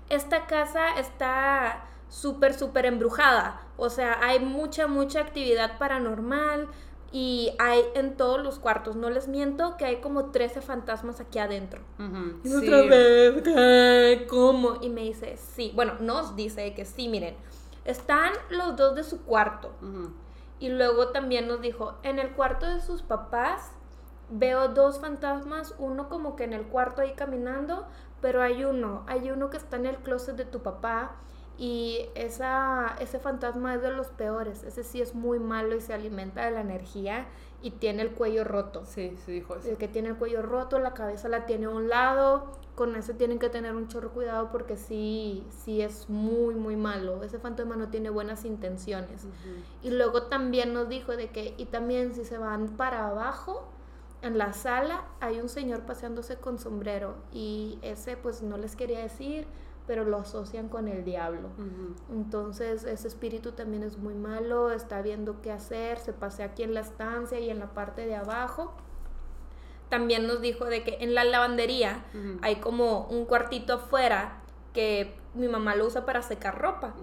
[0.10, 6.68] esta casa está súper, súper embrujada, o sea, hay mucha, mucha actividad paranormal
[7.12, 11.40] y hay en todos los cuartos, no les miento que hay como 13 fantasmas aquí
[11.40, 11.82] adentro.
[12.44, 12.56] Y sí.
[12.56, 14.28] otra vez.
[14.28, 14.80] ¿Cómo?
[14.82, 17.36] Y me dice, sí, bueno, nos dice que sí, miren,
[17.88, 19.72] están los dos de su cuarto.
[20.60, 23.72] Y luego también nos dijo, en el cuarto de sus papás
[24.30, 27.88] veo dos fantasmas, uno como que en el cuarto ahí caminando,
[28.22, 31.16] pero hay uno, hay uno que está en el closet de tu papá
[31.58, 35.94] y esa, ese fantasma es de los peores, ese sí es muy malo y se
[35.94, 37.28] alimenta de la energía
[37.62, 38.86] y tiene el cuello roto.
[38.86, 39.70] Sí, sí dijo eso.
[39.70, 43.14] El que tiene el cuello roto, la cabeza la tiene a un lado, con eso
[43.14, 47.24] tienen que tener un chorro cuidado porque sí, sí es muy, muy malo.
[47.24, 49.26] Ese fantasma no tiene buenas intenciones.
[49.82, 53.68] Y luego también nos dijo de que, y también si se van para abajo,
[54.22, 59.00] en la sala hay un señor paseándose con sombrero y ese pues no les quería
[59.00, 59.48] decir,
[59.88, 61.50] pero lo asocian con el diablo.
[62.12, 66.74] Entonces ese espíritu también es muy malo, está viendo qué hacer, se pasea aquí en
[66.74, 68.74] la estancia y en la parte de abajo.
[69.90, 72.06] También nos dijo de que en la lavandería
[72.42, 74.42] hay como un cuartito afuera
[74.74, 76.94] que mi mamá lo usa para secar ropa.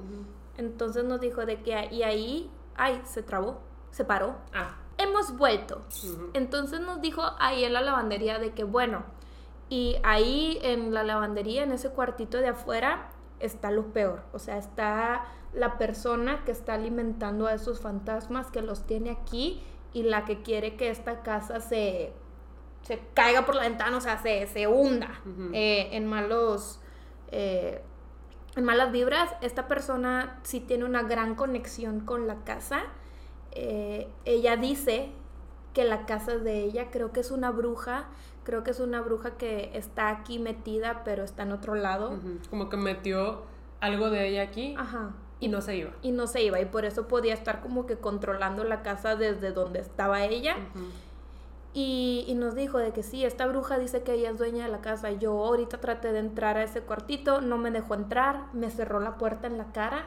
[0.59, 4.37] Entonces nos dijo de que y ahí, ay, se trabó, se paró.
[4.53, 4.77] Ah.
[4.99, 5.81] Hemos vuelto.
[6.35, 9.03] Entonces nos dijo ahí en la lavandería de que bueno,
[9.75, 13.11] y ahí en la lavandería, en ese cuartito de afuera,
[13.41, 14.23] está lo peor.
[14.33, 19.65] O sea, está la persona que está alimentando a esos fantasmas, que los tiene aquí
[19.93, 22.13] y la que quiere que esta casa se,
[22.83, 25.21] se caiga por la ventana, o sea, se, se hunda
[25.53, 26.81] eh, en malos...
[27.33, 27.83] eh,
[28.55, 32.85] en malas vibras, esta persona sí tiene una gran conexión con la casa.
[33.51, 35.11] Eh, ella dice
[35.73, 38.07] que la casa es de ella, creo que es una bruja,
[38.45, 42.19] creo que es una bruja que está aquí metida, pero está en otro lado.
[42.51, 43.43] Como que metió
[43.81, 45.11] algo de ella aquí Ajá.
[45.41, 45.91] y no se iba.
[46.03, 49.53] Y no se iba, y por eso podía estar como que controlando la casa desde
[49.53, 50.57] donde estaba ella.
[51.77, 54.71] Y, y nos dijo de que sí, esta bruja dice que ella es dueña de
[54.71, 55.11] la casa.
[55.11, 59.17] Yo ahorita traté de entrar a ese cuartito, no me dejó entrar, me cerró la
[59.17, 60.05] puerta en la cara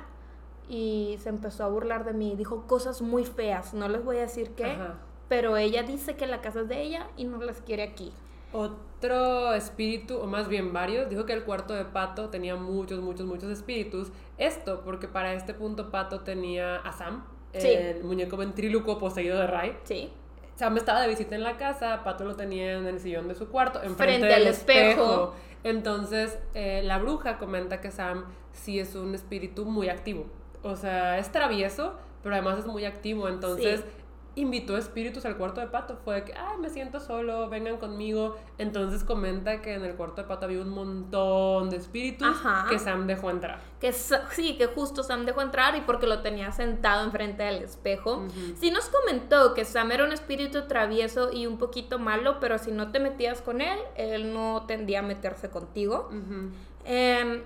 [0.70, 2.36] y se empezó a burlar de mí.
[2.38, 4.96] Dijo cosas muy feas, no les voy a decir qué, Ajá.
[5.28, 8.14] pero ella dice que la casa es de ella y no las quiere aquí.
[8.54, 13.26] Otro espíritu, o más bien varios, dijo que el cuarto de Pato tenía muchos, muchos,
[13.26, 14.12] muchos espíritus.
[14.38, 17.68] Esto porque para este punto Pato tenía a Sam, Sí.
[17.70, 19.78] el muñeco ventríloco poseído de Ray.
[19.84, 20.10] Sí.
[20.56, 23.48] Sam estaba de visita en la casa, Pato lo tenía en el sillón de su
[23.50, 25.34] cuarto, enfrente Frente del al espejo.
[25.64, 30.26] Entonces, eh, la bruja comenta que Sam sí es un espíritu muy activo.
[30.64, 33.28] O sea, es travieso, pero además es muy activo.
[33.28, 33.86] Entonces, Sí.
[34.38, 35.98] Invitó espíritus al cuarto de Pato.
[35.98, 38.38] Fue que, ay, me siento solo, vengan conmigo.
[38.58, 42.68] Entonces comenta que en el cuarto de Pato había un montón de espíritus Ajá.
[42.70, 43.60] que Sam dejó entrar.
[43.80, 48.26] Que sí, que justo Sam dejó entrar y porque lo tenía sentado enfrente del espejo.
[48.60, 52.72] Sí nos comentó que Sam era un espíritu travieso y un poquito malo, pero si
[52.72, 56.10] no te metías con él, él no tendía a meterse contigo.
[56.86, 57.42] Em,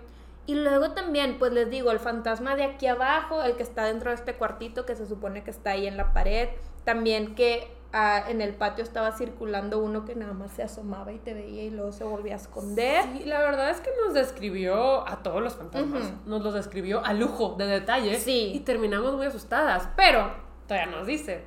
[0.45, 4.09] y luego también, pues les digo, el fantasma de aquí abajo, el que está dentro
[4.09, 6.49] de este cuartito que se supone que está ahí en la pared,
[6.83, 11.19] también que ah, en el patio estaba circulando uno que nada más se asomaba y
[11.19, 13.03] te veía y luego se volvía a esconder.
[13.17, 16.13] Sí, la verdad es que nos describió a todos los fantasmas.
[16.25, 18.17] Nos los describió a lujo de detalle.
[18.19, 18.51] Sí.
[18.55, 19.89] Y terminamos muy asustadas.
[19.95, 20.31] Pero
[20.67, 21.43] todavía nos dice.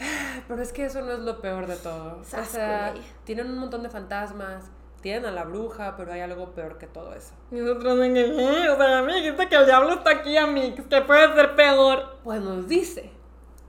[0.00, 2.18] "Ah, Pero es que eso no es lo peor de todo.
[2.20, 4.64] O sea, tienen un montón de fantasmas.
[5.02, 7.34] Tienen a la bruja, pero hay algo peor que todo eso.
[7.50, 10.80] Y nosotros, que, "Eh, o sea, a mí dijiste que el diablo está aquí, Amix,
[10.86, 12.16] que puede ser peor.
[12.24, 13.10] Pues nos dice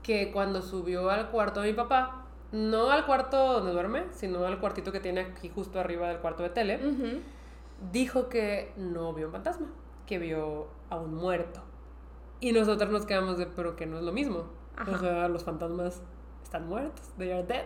[0.06, 4.60] que cuando subió al cuarto de mi papá, no al cuarto donde duerme, sino al
[4.60, 6.78] cuartito que tiene aquí justo arriba del cuarto de tele,
[7.90, 9.66] dijo que no vio un fantasma,
[10.06, 11.60] que vio a un muerto.
[12.38, 14.44] Y nosotros nos quedamos de, pero que no es lo mismo.
[14.76, 14.92] Ajá.
[14.92, 16.00] O sea, los fantasmas
[16.44, 17.64] están muertos, they are dead.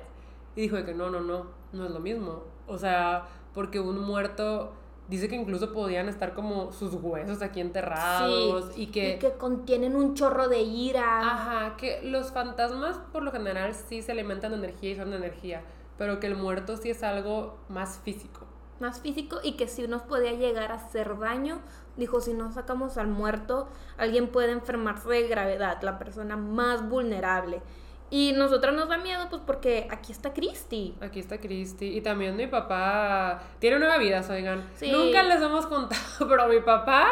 [0.57, 2.45] Y dijo de que no, no, no, no es lo mismo.
[2.67, 4.73] O sea, porque un muerto
[5.11, 9.15] dice que incluso podían estar como sus huesos aquí enterrados y que...
[9.15, 11.21] y que contienen un chorro de ira.
[11.21, 15.17] Ajá, que los fantasmas por lo general sí se alimentan de energía y son de
[15.17, 15.63] energía,
[15.99, 18.47] pero que el muerto sí es algo más físico.
[18.79, 21.61] más físico y que si nos podía llegar a hacer daño.
[21.97, 23.69] Dijo, si no sacamos al muerto,
[23.99, 27.61] alguien puede enfermarse de gravedad, la persona más vulnerable.
[28.11, 30.95] Y nosotras nos da miedo, pues porque aquí está Christy.
[31.01, 31.97] Aquí está Cristi.
[31.97, 34.69] Y también mi papá tiene nueve vidas, oigan.
[34.75, 34.91] Sí.
[34.91, 37.07] Nunca les hemos contado, pero mi papá.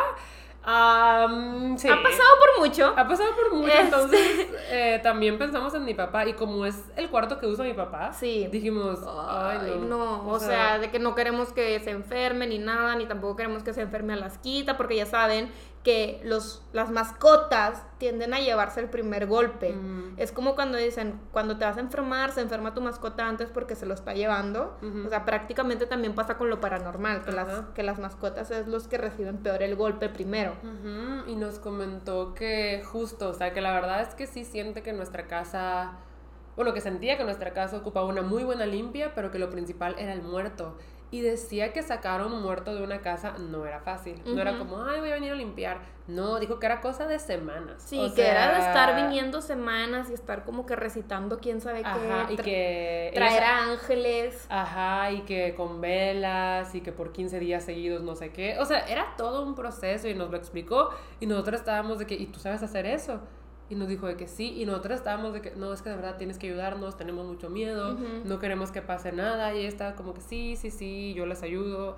[0.64, 1.88] am, sí.
[1.88, 2.92] Ha pasado por mucho.
[2.96, 3.80] Ha pasado por mucho, Este.
[3.84, 4.20] entonces
[4.70, 8.12] eh, también pensamos en mi papá y como es el cuarto que usa mi papá,
[8.12, 8.48] Sí.
[8.50, 9.86] dijimos, ay, Ay, no.
[10.24, 13.62] no, o, sea, de que no queremos que se enferme ni nada, ni tampoco queremos
[13.62, 15.50] que se enferme a las quita, porque ya saben
[15.88, 19.72] que los, las mascotas tienden a llevarse el primer golpe.
[19.72, 20.16] Mm.
[20.18, 23.74] Es como cuando dicen, cuando te vas a enfermar, se enferma tu mascota antes porque
[23.74, 24.76] se lo está llevando.
[25.06, 28.86] O sea, prácticamente también pasa con lo paranormal, que, las, que las mascotas es los
[28.86, 30.56] que reciben peor el golpe primero.
[31.26, 34.92] Y nos comentó que justo, o sea, que la verdad es que sí siente que
[34.92, 35.92] nuestra casa,
[36.54, 39.94] bueno, que sentía que nuestra casa ocupaba una muy buena limpia, pero que lo principal
[39.98, 40.76] era el muerto.
[41.10, 44.20] Y decía que sacar a un muerto de una casa no era fácil.
[44.26, 45.78] No era como, ay, voy a venir a limpiar.
[46.06, 47.82] No, dijo que era cosa de semanas.
[47.82, 51.82] Sí, O que era de estar viniendo semanas y estar como que recitando quién sabe
[51.84, 53.10] Ajá, qué, y que...
[53.14, 54.46] traer a ángeles.
[54.48, 58.58] Ajá, y que con velas y que por 15 días seguidos no sé qué.
[58.58, 60.90] O sea, era todo un proceso y nos lo explicó
[61.20, 63.20] y nosotros estábamos de que, ¿y tú sabes hacer eso?
[63.70, 65.96] Y nos dijo de que sí, y nosotros estábamos de que, no, es que de
[65.96, 69.54] verdad tienes que ayudarnos, tenemos mucho miedo, no queremos que pase nada.
[69.54, 71.96] Y ella estaba como que sí, sí, sí, yo les ayudo.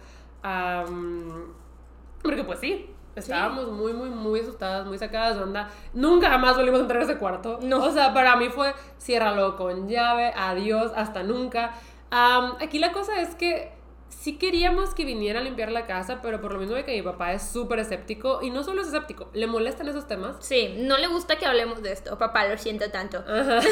[2.23, 5.71] Porque pues sí, estábamos muy, muy, muy asustadas, muy sacadas de onda.
[5.95, 7.61] Nunca jamás volvimos a entrar a ese cuarto.
[7.63, 7.85] No.
[7.85, 11.73] O sea, para mí fue ciérralo con llave, adiós, hasta nunca.
[12.11, 13.73] Aquí la cosa es que
[14.11, 17.03] sí queríamos que viniera a limpiar la casa, pero por lo mismo de que mi
[17.03, 20.37] papá es súper escéptico, y no solo es escéptico, le molestan esos temas.
[20.41, 23.19] Sí, no le gusta que hablemos de esto, papá, lo siento tanto.
[23.19, 23.61] Ajá.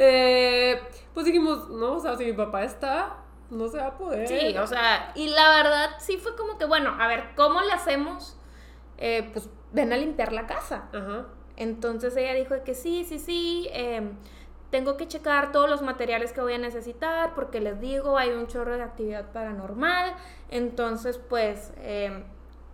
[0.00, 0.80] Eh,
[1.14, 3.16] pues dijimos, no, o sea, si mi papá está,
[3.50, 4.28] no se va a poder.
[4.28, 7.72] Sí, o sea, y la verdad sí fue como que, bueno, a ver, ¿cómo le
[7.72, 8.36] hacemos?
[8.98, 10.88] Eh, pues ven a limpiar la casa.
[10.92, 11.26] Ajá.
[11.56, 14.16] Entonces ella dijo que sí, sí, sí, em,
[14.70, 18.46] tengo que checar todos los materiales que voy a necesitar porque les digo, hay un
[18.46, 20.14] chorro de actividad paranormal.
[20.50, 22.24] Entonces, pues, em,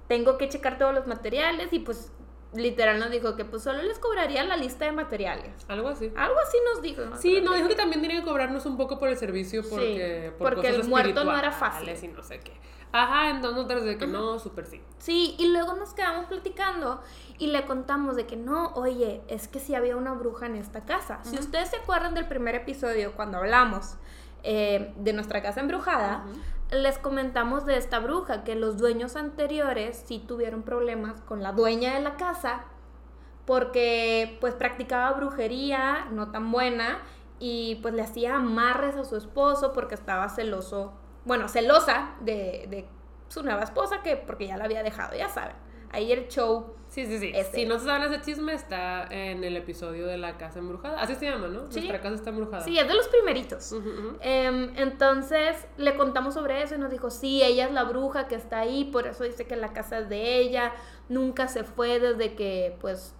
[0.09, 2.11] tengo que checar todos los materiales y pues
[2.53, 5.51] literal nos dijo que pues solo les cobraría la lista de materiales.
[5.69, 6.13] Algo así.
[6.17, 7.03] Algo así nos dijo.
[7.05, 7.17] ¿no?
[7.17, 9.63] Sí, Creo no, que- dijo que también tenía que cobrarnos un poco por el servicio
[9.69, 11.89] porque, Sí, por porque cosas el muerto no era fácil.
[12.03, 12.53] Y no sé qué.
[12.97, 14.81] Ajá, entonces nosotros de que no, súper sí.
[14.99, 17.03] Sí, y luego nos quedamos platicando
[17.39, 20.85] y le contamos de que no, oye, es que sí había una bruja en esta
[20.85, 21.19] casa.
[21.25, 23.97] Si ustedes se acuerdan del primer episodio cuando hablamos
[24.45, 26.25] eh, de nuestra casa embrujada,
[26.71, 31.95] les comentamos de esta bruja, que los dueños anteriores sí tuvieron problemas con la dueña
[31.95, 32.63] de la casa
[33.45, 36.99] porque pues practicaba brujería no tan buena
[37.41, 40.93] y pues le hacía amarres a su esposo porque estaba celoso,
[41.25, 42.87] bueno, celosa de, de
[43.29, 45.57] su nueva esposa que porque ya la había dejado, ya saben.
[45.95, 46.75] Ahí el show.
[46.89, 47.31] Sí, sí, sí.
[47.33, 47.59] Este.
[47.59, 51.01] Si no se saben ese chisme, está en el episodio de la casa embrujada.
[51.01, 51.71] Así se llama, ¿no?
[51.71, 51.81] Sí.
[51.81, 52.65] Nuestra casa está embrujada.
[52.65, 53.73] Sí, es de los primeritos.
[54.21, 58.35] Em, entonces le contamos sobre eso y nos dijo, sí, ella es la bruja que
[58.35, 60.73] está ahí, por eso dice que la casa es de ella,
[61.09, 63.15] nunca se fue desde que pues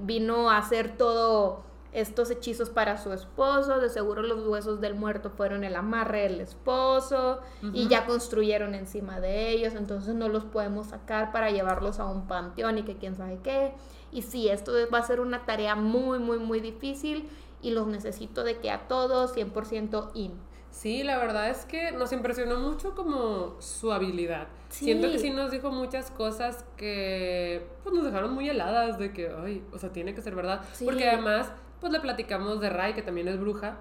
[0.00, 5.30] vino a hacer todo estos hechizos para su esposo, de seguro los huesos del muerto
[5.30, 7.40] fueron el amarre del esposo
[7.72, 12.26] y ya construyeron encima de ellos, entonces no los podemos sacar para llevarlos a un
[12.26, 13.72] panteón y que quién sabe qué.
[14.12, 17.28] Y sí, esto va a ser una tarea muy, muy, muy difícil
[17.62, 20.32] y los necesito de que a todos 100% in.
[20.70, 24.46] Sí, la verdad es que nos impresionó mucho como su habilidad.
[24.68, 29.28] Siento que sí nos dijo muchas cosas que pues, nos dejaron muy heladas de que,
[29.28, 30.62] ay, o sea, tiene que ser verdad.
[30.84, 33.78] Porque además, pues le platicamos de Rai, que también es bruja,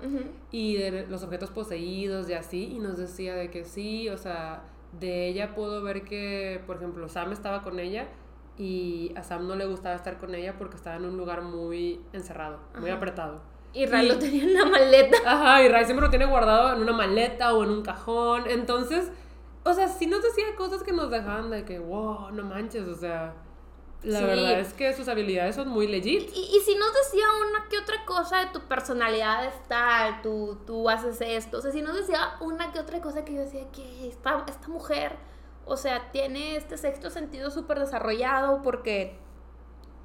[0.52, 4.64] y de los objetos poseídos y así, y nos decía de que sí, o sea,
[5.00, 8.08] de ella puedo ver que, por ejemplo, Sam estaba con ella
[8.58, 12.02] y a Sam no le gustaba estar con ella porque estaba en un lugar muy
[12.14, 13.42] encerrado, muy apretado.
[13.72, 15.18] Y Ray lo tenía en una maleta.
[15.26, 18.44] Ajá, y Ray siempre lo tiene guardado en una maleta o en un cajón.
[18.48, 19.12] Entonces,
[19.64, 22.96] o sea, sí nos decía cosas que nos dejaban de que, wow, no manches, o
[22.96, 23.36] sea.
[24.04, 26.32] La verdad es que sus habilidades son muy legit.
[26.34, 30.58] Y, y, si nos decía una que otra cosa de tu personalidad es tal, tú,
[30.66, 31.58] tú haces esto.
[31.58, 34.68] O sea, si nos decía una que otra cosa que yo decía que esta, esta
[34.70, 35.18] mujer,
[35.66, 39.20] o sea, tiene este sexto sentido súper desarrollado porque,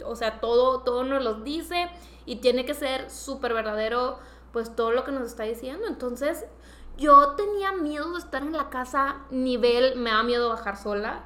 [0.04, 1.88] o sea, todo, todo nos lo dice
[2.26, 4.18] y tiene que ser súper verdadero,
[4.52, 5.86] pues todo lo que nos está diciendo.
[5.86, 6.46] Entonces,
[6.96, 11.24] yo tenía miedo de estar en la casa nivel, me da miedo bajar sola,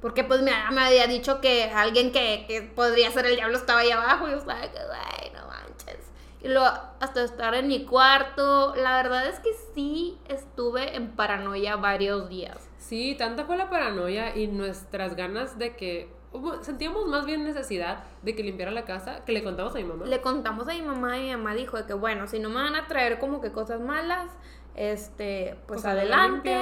[0.00, 3.80] porque pues me, me, había dicho que alguien que, que, podría ser el diablo estaba
[3.80, 5.98] ahí abajo y yo estaba que, güey, no manches.
[6.42, 6.66] Y luego
[7.00, 12.68] hasta estar en mi cuarto, la verdad es que sí estuve en paranoia varios días.
[12.78, 16.20] Sí, tanta fue la paranoia y nuestras ganas de que
[16.62, 20.06] sentíamos más bien necesidad de que limpiara la casa que le contamos a mi mamá.
[20.06, 22.56] Le contamos a mi mamá y mi mamá dijo de que bueno, si no me
[22.56, 24.30] van a traer como que cosas malas,
[24.74, 26.56] este, pues, pues adelante,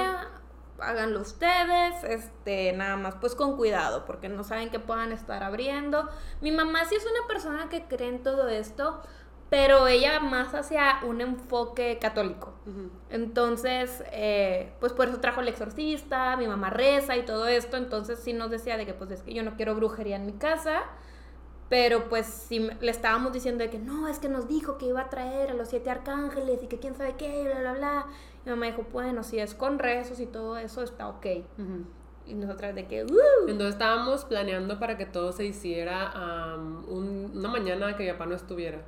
[0.79, 6.09] háganlo ustedes, este, nada más pues con cuidado, porque no saben que puedan estar abriendo.
[6.41, 9.01] Mi mamá sí es una persona que cree en todo esto,
[9.49, 12.53] pero ella más hacia un enfoque católico.
[13.09, 18.19] Entonces, eh, pues por eso trajo el exorcista, mi mamá reza y todo esto, entonces
[18.19, 20.83] sí nos decía de que pues es que yo no quiero brujería en mi casa,
[21.69, 25.01] pero pues sí le estábamos diciendo de que no, es que nos dijo que iba
[25.01, 28.05] a traer a los siete arcángeles y que quién sabe qué, bla, bla, bla.
[28.45, 31.25] Mi mamá dijo, bueno, si es con rezos y todo eso, está ok.
[32.25, 33.47] Y nosotras de que, uh".
[33.47, 36.55] Entonces estábamos planeando para que todo se hiciera
[36.87, 38.81] una mañana que mi papá no estuviera.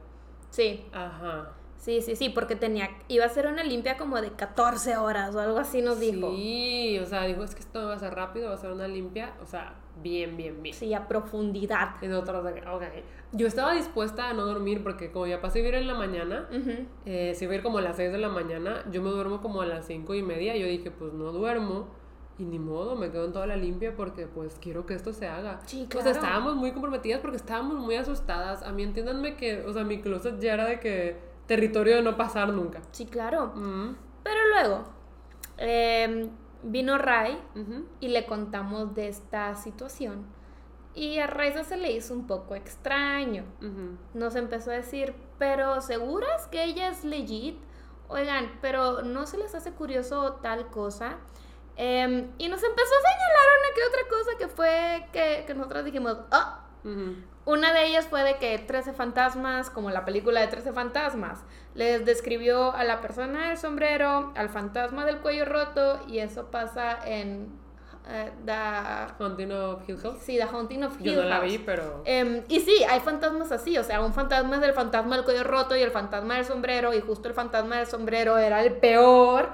[0.49, 0.85] Sí.
[0.91, 1.51] Ajá.
[1.81, 5.39] Sí, sí, sí, porque tenía, iba a ser una limpia como de 14 horas o
[5.39, 6.29] algo así nos dijo.
[6.35, 8.87] Sí, o sea, dijo, es que esto va a ser rápido, va a ser una
[8.87, 9.73] limpia, o sea,
[10.03, 10.75] bien, bien, bien.
[10.75, 11.95] Sí, a profundidad.
[11.99, 12.83] Y nosotros, ok.
[13.31, 16.47] Yo estaba dispuesta a no dormir porque como ya pasé a vivir en la mañana,
[17.07, 19.41] eh, si voy a ir como a las 6 de la mañana, yo me duermo
[19.41, 21.87] como a las 5 y media, yo dije, pues no duermo
[22.37, 25.27] y ni modo, me quedo en toda la limpia porque pues quiero que esto se
[25.27, 25.61] haga.
[25.65, 26.01] Sí, claro.
[26.01, 28.61] O sea, estábamos muy comprometidas porque estábamos muy asustadas.
[28.61, 32.15] A mí entiéndanme que, o sea, mi closet ya era de que territorio de no
[32.15, 32.79] pasar nunca.
[32.93, 33.51] Sí, claro.
[34.23, 34.85] Pero luego
[35.57, 36.29] em,
[36.63, 37.37] vino Ray
[37.99, 40.25] y le contamos de esta situación.
[40.95, 43.43] Y a Ray se le hizo un poco extraño.
[44.13, 47.59] Nos empezó a decir, pero ¿seguras que ella es legit?
[48.07, 51.17] Oigan, pero ¿no se les hace curioso tal cosa?
[51.75, 55.83] Em, y nos empezó a señalar una que otra cosa que fue que, que nosotros
[55.83, 56.61] dijimos, oh.
[57.45, 61.39] Una de ellas fue de que 13 fantasmas, como la película de 13 fantasmas,
[61.73, 66.99] les describió a la persona del sombrero, al fantasma del cuello roto, y eso pasa
[67.03, 67.49] en
[68.05, 68.53] uh, The
[69.17, 70.19] Haunting of Hill House.
[70.21, 72.03] Sí, The Haunting of Hill Yo no la vi, pero.
[72.05, 75.43] Um, y sí, hay fantasmas así, o sea, un fantasma es del fantasma del cuello
[75.43, 79.49] roto y el fantasma del sombrero, y justo el fantasma del sombrero era el peor.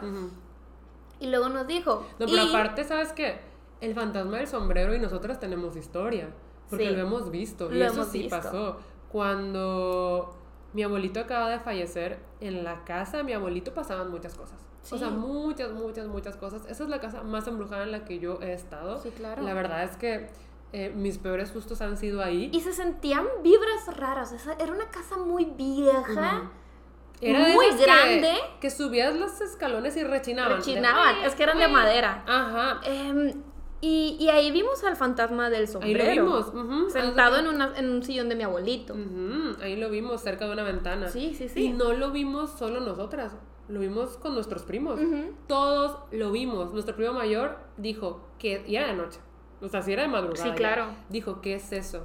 [1.21, 2.05] Y luego nos dijo.
[2.19, 3.39] No, pero aparte, ¿sabes qué?
[3.79, 6.29] El fantasma del sombrero y nosotras tenemos historia.
[6.69, 7.73] Porque lo hemos visto.
[7.73, 8.77] y eso sí pasó.
[9.11, 10.35] Cuando
[10.73, 14.59] mi abuelito acaba de fallecer, en la casa de mi abuelito pasaban muchas cosas.
[14.89, 16.65] O sea, muchas, muchas, muchas cosas.
[16.69, 19.01] Esa es la casa más embrujada en la que yo he estado.
[19.01, 19.41] Sí, claro.
[19.41, 20.29] La verdad es que
[20.73, 22.49] eh, mis peores sustos han sido ahí.
[22.53, 24.33] Y se sentían vibras raras.
[24.59, 26.51] era una casa muy vieja.
[27.19, 28.33] Era muy grande.
[28.61, 30.57] Que, subías los escalones y rechinaban.
[30.57, 32.23] Rechinaban, es que eran de madera.
[32.27, 32.81] Ajá.
[32.83, 33.33] Em,
[33.81, 36.09] y, y, ahí vimos al fantasma del sombrero.
[36.09, 36.91] Ahí lo vimos.
[36.91, 38.95] Sentado en, una, en, un sillón de mi abuelito.
[39.61, 41.09] Ahí lo vimos cerca de una ventana.
[41.09, 41.65] Sí, sí, sí.
[41.65, 43.35] Y no lo vimos solo nosotras.
[43.67, 44.99] Lo vimos con nuestros primos.
[45.47, 46.73] Todos lo vimos.
[46.73, 48.63] Nuestro primo mayor dijo que.
[48.67, 49.19] Y era de noche.
[49.61, 50.43] O sea, si era de madrugada.
[50.43, 50.87] Sí, claro.
[51.09, 52.03] dijo, ¿qué es eso?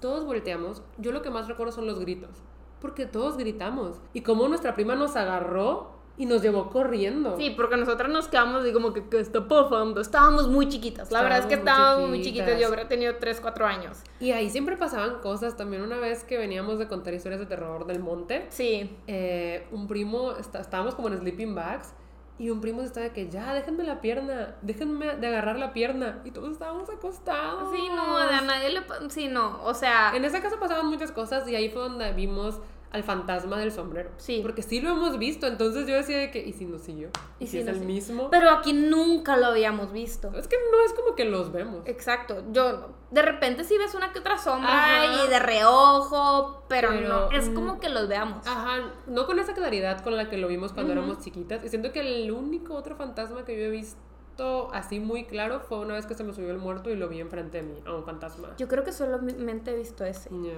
[0.00, 0.82] Todos volteamos.
[0.98, 2.42] Yo lo que más recuerdo son los gritos
[2.82, 4.00] porque todos gritamos.
[4.12, 5.92] Y como nuestra prima nos agarró
[6.22, 7.36] y nos llevó corriendo.
[7.36, 10.00] Sí, porque nosotras nos quedamos y como que, ¿qué está pasando?
[10.00, 11.10] Estábamos muy chiquitas.
[11.10, 12.46] La verdad es que Estábamos muy estábamos muy chiquitas.
[12.46, 12.60] chiquitas.
[12.60, 13.98] Yo habría tenido 3, 4 años.
[14.20, 15.56] Y ahí siempre pasaban cosas.
[15.56, 18.96] También una vez que veníamos de contar historias de terror del monte, Sí.
[19.08, 21.92] eh, un primo, está- estábamos como en sleeping bags,
[22.38, 26.22] y un primo estaba de que ya, déjenme la pierna, déjenme de agarrar la pierna.
[26.24, 27.72] Y todos estábamos acostados.
[27.74, 28.80] Sí, no, a nadie le...
[29.10, 30.12] Sí, no, o sea...
[30.16, 32.60] En esa casa pasaban muchas cosas y ahí fue donde vimos
[32.92, 34.10] al fantasma del sombrero.
[34.18, 34.40] Sí.
[34.42, 37.08] Porque sí lo hemos visto, entonces yo decía de que, ¿y si no siguió?
[37.38, 38.30] ¿Y, ¿Y si si es el mismo?
[38.30, 40.30] Pero aquí nunca lo habíamos visto.
[40.36, 41.86] Es que no es como que los vemos.
[41.86, 45.24] Exacto, yo de repente sí ves una que otra sombra Ajá.
[45.24, 48.46] y de reojo, pero, Pero, no, es como que los veamos.
[48.46, 51.64] Ajá, no con esa claridad con la que lo vimos cuando éramos chiquitas.
[51.64, 55.78] Y siento que el único otro fantasma que yo he visto así muy claro fue
[55.78, 57.94] una vez que se me subió el muerto y lo vi enfrente de mí, a
[57.94, 58.50] un fantasma.
[58.58, 60.30] Yo creo que solamente he visto ese.
[60.30, 60.52] Ya.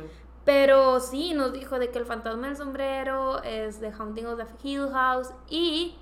[0.45, 4.47] Pero sí, nos dijo de que el fantasma del sombrero es The Haunting of the
[4.63, 5.97] Hill House y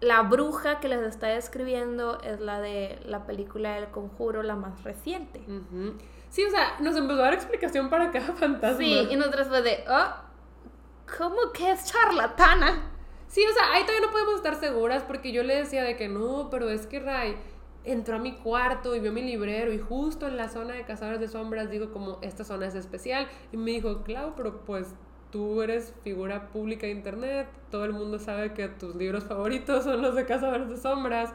[0.00, 4.82] la bruja que les está describiendo es la de la película El Conjuro, la más
[4.84, 5.44] reciente.
[6.30, 8.78] Sí, o sea, nos empezó a dar explicación para cada fantasma.
[8.78, 10.14] Sí, y nosotros fue de, oh,
[11.16, 12.92] ¿cómo que es charlatana?
[13.28, 16.08] Sí, o sea, ahí todavía no podemos estar seguras porque yo le decía de que
[16.08, 17.36] no, pero es que Ray
[17.90, 21.20] entró a mi cuarto y vio mi librero y justo en la zona de cazadores
[21.20, 24.94] de sombras digo como esta zona es especial y me dijo, claro, pero pues
[25.30, 30.02] tú eres figura pública de internet, todo el mundo sabe que tus libros favoritos son
[30.02, 31.32] los de cazadores de sombras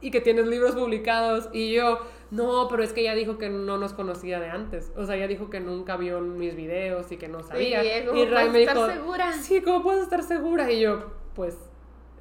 [0.00, 2.00] y que tienes libros publicados y yo,
[2.30, 5.28] no, pero es que ella dijo que no nos conocía de antes, o sea, ella
[5.28, 7.82] dijo que nunca vio mis videos y que no sabía.
[7.82, 9.32] Sí, ¿cómo y Ray puedes me dijo, segura?
[9.32, 10.70] Sí, ¿cómo puedo estar segura?
[10.72, 11.56] Y yo, pues,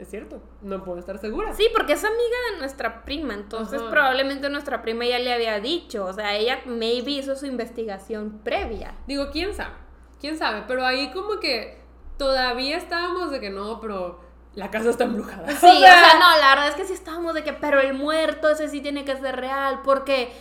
[0.03, 1.53] es cierto, no puedo estar segura.
[1.53, 3.89] Sí, porque es amiga de nuestra prima, entonces Ajá.
[3.91, 8.95] probablemente nuestra prima ya le había dicho, o sea, ella maybe hizo su investigación previa.
[9.07, 9.75] Digo, ¿quién sabe?
[10.19, 10.63] ¿Quién sabe?
[10.67, 11.81] Pero ahí como que
[12.17, 14.19] todavía estábamos de que no, pero
[14.53, 15.47] la casa está embrujada.
[15.49, 18.49] Sí, o sea, no, la verdad es que sí estábamos de que, pero el muerto
[18.49, 20.31] ese sí tiene que ser real, porque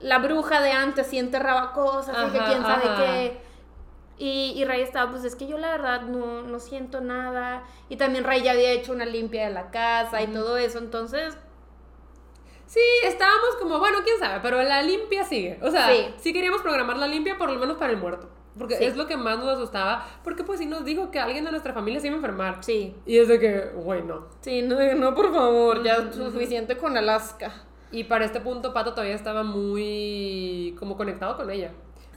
[0.00, 2.96] la bruja de antes sí enterraba cosas, y que Ajá, quién sabe ajá.
[2.96, 3.51] qué.
[4.24, 7.64] Y, y Ray estaba, pues es que yo la verdad no, no siento nada.
[7.88, 11.36] Y también Ray ya había hecho una limpia de la casa y todo eso, entonces,
[12.66, 15.58] Sí, estábamos como, bueno, quién sabe, pero la limpia sigue.
[15.62, 16.06] O sea, Sí.
[16.18, 18.30] sí, queríamos programar la limpia por lo menos para el muerto.
[18.58, 18.84] Porque Sí.
[18.84, 20.06] es lo que más nos asustaba.
[20.24, 22.64] Porque pues sí nos dijo que alguien de nuestra familia se iba a enfermar.
[22.64, 22.94] sí.
[23.04, 24.26] Y es de que, güey, no.
[24.40, 27.52] Sí, no, no, por favor, ya suficiente con Alaska.
[27.90, 31.72] Y para este punto Pato todavía estaba muy como conectado con ella.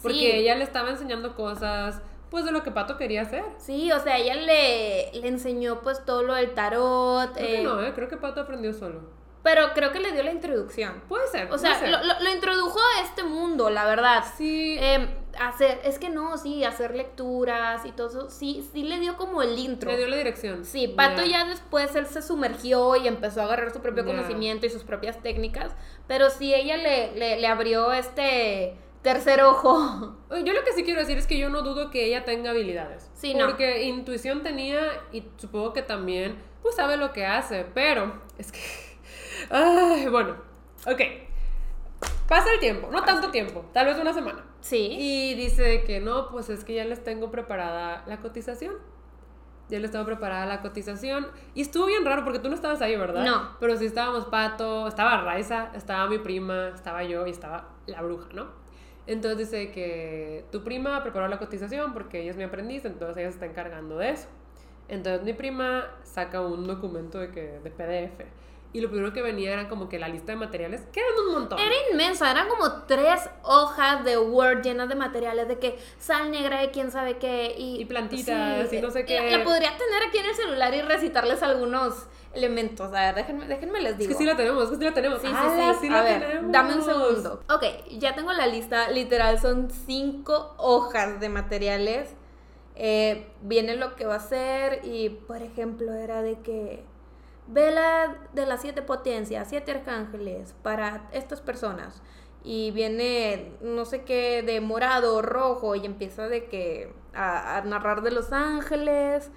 [0.06, 0.32] Porque Sí.
[0.32, 2.02] ella le estaba enseñando cosas
[2.32, 3.44] pues de lo que Pato quería hacer.
[3.58, 7.34] Sí, o sea, ella le, le enseñó pues todo lo del tarot.
[7.34, 7.94] Creo que eh, no, ¿eh?
[7.94, 9.02] Creo que Pato aprendió solo.
[9.44, 11.04] Pero creo que le dio la introducción.
[11.08, 11.52] Puede ser.
[11.52, 11.90] O sea, puede ser.
[11.92, 14.24] lo, lo- lo introdujo a este mundo, la verdad.
[14.38, 14.76] Sí.
[14.82, 15.08] Eh,
[15.40, 19.44] hacer, es que no, sí, hacer lecturas y todo eso, sí, sí le dio como
[19.44, 19.92] el intro.
[19.92, 20.66] le dio la dirección.
[20.66, 24.70] Sí, Pato ya después él se sumergió y empezó a agarrar su propio conocimiento y
[24.72, 25.74] sus propias técnicas,
[26.08, 28.76] pero sí ella le, le, le abrió este
[29.06, 30.18] tercer ojo.
[30.32, 33.12] Yo lo que sí quiero decir es que yo no dudo que ella tenga habilidades.
[33.14, 33.46] Sí, no.
[33.46, 34.82] Porque intuición tenía
[35.12, 38.60] y supongo que también pues sabe lo que hace, pero es que...
[39.52, 40.36] Ay, bueno,
[40.88, 41.02] ok.
[42.28, 44.44] Pasa el tiempo, no tanto tiempo, tal vez una semana.
[44.62, 44.88] Sí.
[45.00, 48.74] Y dice que no, pues es que ya les tengo preparada la cotización.
[49.70, 51.28] Ya les tengo preparada la cotización.
[51.54, 53.24] Y estuvo bien raro porque tú no estabas ahí, ¿verdad?
[53.24, 53.56] No.
[53.60, 58.30] Pero sí estábamos Pato, estaba Raiza, estaba mi prima, estaba yo y estaba la bruja,
[58.34, 58.65] ¿no?
[59.08, 63.30] Entonces dice que tu prima preparó la cotización porque ella es mi aprendiz, entonces ella
[63.30, 64.28] se está encargando de eso.
[64.88, 68.26] Entonces mi prima saca un documento de, que, de PDF.
[68.76, 71.32] Y lo primero que venía era como que la lista de materiales, que eran un
[71.32, 71.58] montón.
[71.60, 76.60] Era inmensa, eran como tres hojas de Word llenas de materiales, de que sal negra
[76.60, 79.32] de quién sabe qué y, Y plantitas y no sé qué.
[79.32, 81.94] La, podría tener aquí en el celular y recitarles algunos
[82.34, 82.88] elementos.
[82.94, 84.12] A ver, déjenme, déjenme les Es digo.
[84.12, 85.22] que sí la tenemos, es que sí la tenemos.
[85.22, 85.80] Sí, sí, ¡Hala, sí.
[85.80, 86.52] sí a la ver, tenemos!
[86.52, 87.44] dame un segundo.
[87.50, 87.64] Ok,
[87.98, 88.90] ya tengo la lista.
[88.92, 92.10] Literal, son cinco hojas de materiales.
[92.76, 96.84] Eh, viene lo que va a ser y, por ejemplo, era de que
[97.48, 102.02] vela de las siete potencias, siete arcángeles para estas personas.
[102.44, 108.02] Y viene no sé qué de morado, rojo y empieza de que a, a narrar
[108.04, 109.32] de los ángeles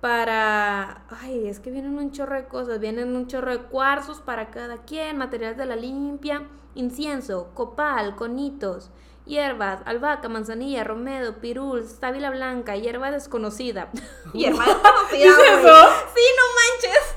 [0.00, 1.04] para...
[1.08, 2.80] Ay, es que vienen un chorro de cosas.
[2.80, 8.90] Vienen un chorro de cuarzos para cada quien, materiales de la limpia, incienso, copal, conitos,
[9.26, 13.88] hierbas, albahaca, manzanilla, romero, pirul, sábila blanca, hierba desconocida.
[14.32, 15.88] hierba desconocida.
[16.14, 17.16] Sí, no manches.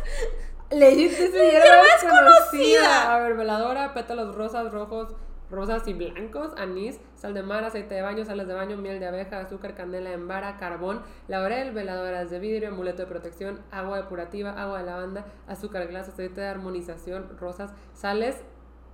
[0.71, 3.15] Legit dice hierba desconocida.
[3.15, 5.15] A ver, veladora, pétalos rosas, rojos,
[5.49, 9.07] rosas y blancos, anís, sal de mar, aceite de baño, sales de baño, miel de
[9.07, 14.51] abeja, azúcar, canela en vara, carbón, laurel, veladoras de vidrio, amuleto de protección, agua depurativa,
[14.51, 18.37] agua de lavanda, azúcar glas, aceite de armonización, rosas, sales,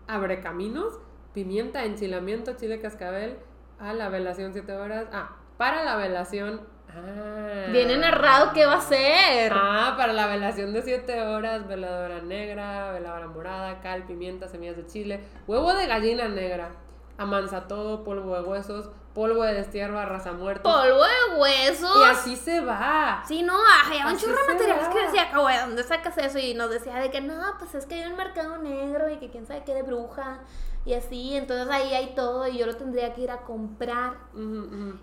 [0.08, 1.00] abrecaminos,
[1.34, 3.38] pimienta, enchilamiento, chile cascabel,
[3.80, 6.62] a la velación 7 horas, ah, para la velación
[6.94, 7.68] Ah.
[7.72, 9.54] Viene narrado qué va a ser.
[9.56, 14.86] Ah, para la velación de 7 horas, veladora negra, veladora morada, cal, pimienta, semillas de
[14.86, 16.72] chile, huevo de gallina negra,
[17.18, 20.64] amansa todo, polvo de huesos, polvo de destierro, raza muerta.
[20.64, 21.98] Polvo de huesos.
[21.98, 23.24] Y así se va.
[23.26, 23.56] Sí, no,
[23.86, 26.40] había un chorro de materiales que decía, güey, ¿dónde sacas eso?
[26.40, 29.30] Y nos decía de que no, pues es que hay un mercado negro y que
[29.30, 30.40] quién sabe qué de bruja
[30.84, 34.18] y así, entonces ahí hay todo y yo lo tendría que ir a comprar.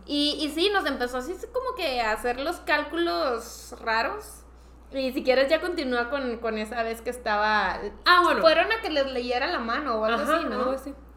[0.07, 4.43] Y, y sí, nos empezó así como que a hacer los cálculos raros.
[4.91, 7.79] Y si quieres ya continúa con, con esa vez que estaba...
[8.07, 8.41] Ah, bueno.
[8.41, 10.75] Fueron a que les leyera la mano o algo así, ¿no?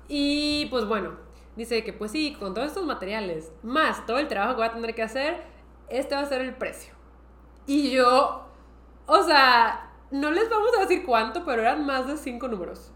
[0.08, 1.18] Y pues bueno,
[1.56, 4.74] dice que pues sí, con todos estos materiales, más todo el trabajo que va a
[4.74, 5.42] tener que hacer,
[5.90, 6.94] este va a ser el precio.
[7.66, 8.46] Y yo,
[9.08, 12.92] o sea, no les vamos a decir cuánto, pero eran más de cinco números.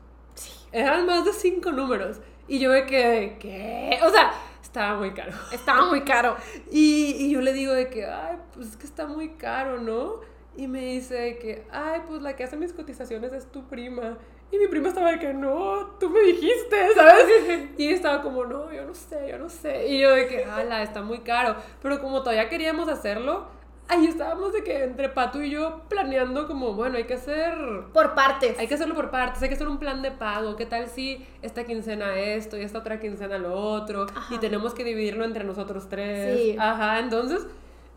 [0.76, 2.20] Eran más de cinco números.
[2.50, 3.98] Y yo me quedé, ¿qué?
[4.04, 5.32] O sea, estaba muy caro.
[5.54, 6.36] Estaba muy caro.
[6.70, 10.20] y, y, yo le digo de que, ay, pues es que está muy caro, ¿no?
[10.58, 14.18] Y me dice que, ay, pues la que hace mis cotizaciones es tu prima.
[14.52, 17.26] Y mi prima estaba de que, no, tú me dijiste, ¿sabes?
[17.78, 19.88] Y estaba como, no, yo no sé, yo no sé.
[19.88, 21.56] Y yo de que, ala, está muy caro.
[21.82, 23.48] Pero como todavía queríamos hacerlo,
[23.88, 27.56] ahí estábamos de que entre Pato y yo planeando como, bueno, hay que hacer...
[27.94, 28.58] Por partes.
[28.60, 30.56] Hay que hacerlo por partes, hay que hacer un plan de pago.
[30.56, 34.08] ¿Qué tal si esta quincena esto y esta otra quincena lo otro?
[34.30, 36.38] Y tenemos que dividirlo entre nosotros tres.
[36.38, 36.56] Sí.
[36.60, 37.46] Ajá, entonces,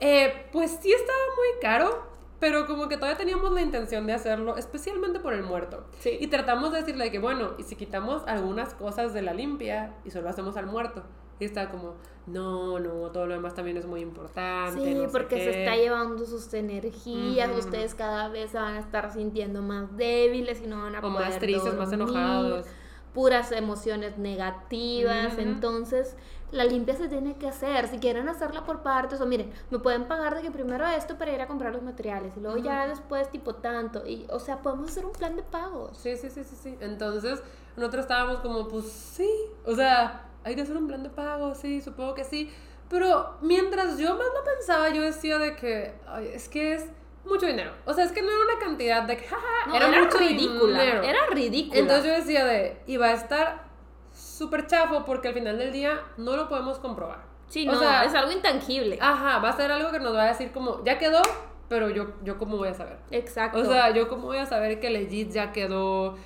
[0.01, 2.03] eh, pues sí estaba muy caro,
[2.39, 5.87] pero como que todavía teníamos la intención de hacerlo, especialmente por el muerto.
[6.01, 6.19] Sí.
[6.21, 10.11] Y tratamos de decirle que, bueno, y si quitamos algunas cosas de la limpia y
[10.11, 11.03] solo hacemos al muerto.
[11.41, 11.95] Y está como,
[12.27, 14.83] no, no, todo lo demás también es muy importante.
[14.83, 19.63] Sí, porque se está llevando sus energías, ustedes cada vez se van a estar sintiendo
[19.63, 22.67] más débiles y no van a o más tristes, más enojados.
[23.15, 26.15] Puras emociones negativas, entonces
[26.51, 27.89] la limpia se tiene que hacer.
[27.89, 31.33] Si quieren hacerla por partes, o miren, me pueden pagar de que primero esto para
[31.33, 34.07] ir a comprar los materiales y luego ya después tipo tanto.
[34.07, 35.97] Y, o sea, podemos hacer un plan de pagos.
[35.97, 36.77] Sí, sí, sí, sí, sí.
[36.81, 37.43] Entonces,
[37.77, 39.31] nosotros estábamos como, pues sí,
[39.65, 42.51] o sea, hay que hacer un plan de pago, sí, supongo que sí.
[42.89, 46.87] Pero mientras yo más lo pensaba, yo decía de que, ay, es que es
[47.25, 47.71] mucho dinero.
[47.85, 50.83] O sea, es que no era una cantidad de que, jaja, era, mucho ridícula.
[50.83, 51.81] Era ridícula.
[51.81, 53.69] Entonces yo decía de, iba a estar
[54.15, 57.29] súper chafo porque al final del día no lo podemos comprobar.
[57.49, 58.99] Sí, no, o sea, es algo intangible.
[59.01, 61.23] Ajá, va a ser algo que nos va a decir como, ya quedó,
[61.69, 62.99] pero yo, yo cómo voy a saber.
[63.11, 63.59] Exacto.
[63.59, 66.17] O sea, yo cómo voy a saber que legit ya quedó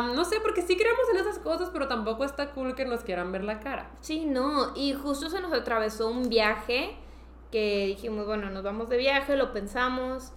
[0.00, 3.32] no sé, porque sí creemos en esas cosas, pero tampoco está cool que nos quieran
[3.32, 3.90] ver la cara.
[4.00, 4.72] Sí, no.
[4.74, 6.96] Y justo se nos atravesó un viaje
[7.50, 10.32] que dijimos, bueno, nos vamos de viaje, lo pensamos.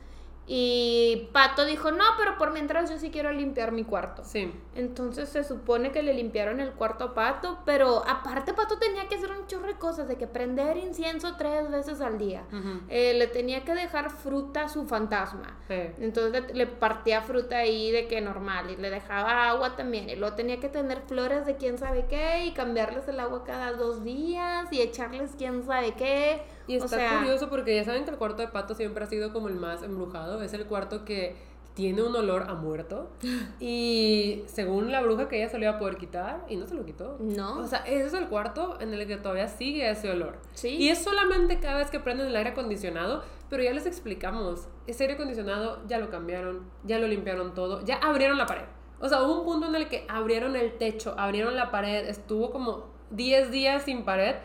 [0.47, 4.23] Y Pato dijo, no, pero por mientras yo sí quiero limpiar mi cuarto.
[4.23, 4.53] Sí.
[4.75, 9.15] Entonces se supone que le limpiaron el cuarto a Pato, pero aparte Pato tenía que
[9.15, 12.43] hacer un chorro de cosas, de que prender incienso tres veces al día.
[12.89, 15.57] Eh, le tenía que dejar fruta a su fantasma.
[15.67, 20.09] Entonces le, partía fruta ahí de que normal, y le dejaba agua también.
[20.09, 23.73] Y luego tenía que tener flores de quién sabe qué, y cambiarles el agua cada
[23.73, 26.43] dos días, y echarles quién sabe qué.
[26.67, 29.47] Y está curioso porque ya saben que el cuarto de Pato siempre ha sido como
[29.47, 30.41] el más embrujado.
[30.41, 31.35] Es el cuarto que
[31.75, 33.11] tiene un olor a muerto.
[33.59, 36.73] Y según la bruja que ella se lo iba a poder quitar, y no se
[36.73, 37.17] lo quitó.
[37.19, 37.59] No.
[37.59, 40.39] O sea, ese es el cuarto en el que todavía sigue ese olor.
[40.53, 40.69] Sí.
[40.69, 43.23] Y es solamente cada vez que prenden el aire acondicionado.
[43.49, 44.67] Pero ya les explicamos.
[44.87, 48.65] Ese aire acondicionado ya lo cambiaron, ya lo limpiaron todo, ya abrieron la pared.
[48.99, 52.51] O sea, hubo un punto en el que abrieron el techo, abrieron la pared, estuvo
[52.51, 54.35] como 10 días sin pared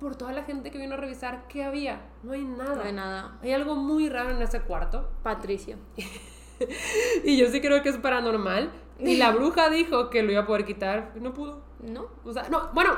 [0.00, 2.00] por toda la gente que vino a revisar qué había.
[2.22, 2.74] No hay nada.
[2.76, 3.38] No hay nada.
[3.42, 5.08] Hay algo muy raro en ese cuarto.
[5.22, 5.76] Patricio.
[7.24, 8.70] y yo sí creo que es paranormal.
[8.98, 11.12] Y la bruja dijo que lo iba a poder quitar.
[11.16, 11.62] No pudo.
[11.80, 12.08] No.
[12.24, 12.70] O sea, no.
[12.72, 12.96] Bueno,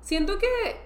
[0.00, 0.80] siento que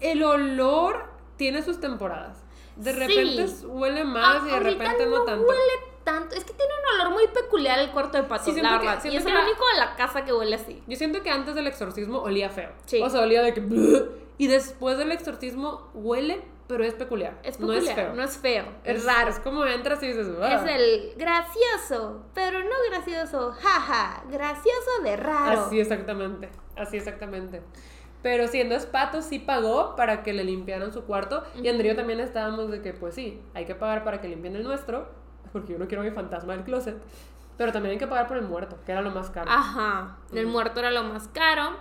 [0.00, 1.06] el olor
[1.36, 2.42] tiene sus temporadas.
[2.76, 5.46] De repente huele más y de repente no, tanto.
[5.46, 5.72] Huele
[6.02, 6.34] tanto.
[6.34, 9.04] Es que tiene un olor muy peculiar el cuarto de patos, la verdad.
[9.04, 10.82] y es el único de la casa que huele así.
[10.86, 12.72] Yo siento que antes del exorcismo olía feo.
[12.86, 13.00] Sí.
[13.00, 13.60] O sea, olía de que.
[14.36, 17.38] Y después del exorcismo huele, pero es peculiar.
[17.42, 17.82] Es peculiar.
[17.82, 18.14] No es feo.
[18.14, 19.30] No es, feo, es, raro.
[19.30, 25.66] Es como entras y dices, Es el gracioso, pero no gracioso, jaja, gracioso de raro.
[25.66, 27.62] Así exactamente, así exactamente.
[28.22, 31.44] Pero sí, entonces Pato sí pagó para que le limpiaran su cuarto.
[31.62, 34.64] Y Andrea también estábamos de que, pues sí, hay que pagar para que limpien el
[34.64, 35.08] nuestro,
[35.52, 36.96] porque yo no quiero mi fantasma del closet.
[37.58, 39.50] Pero también hay que pagar por el muerto, que era lo más caro.
[39.50, 41.76] Ajá, el muerto era lo más caro.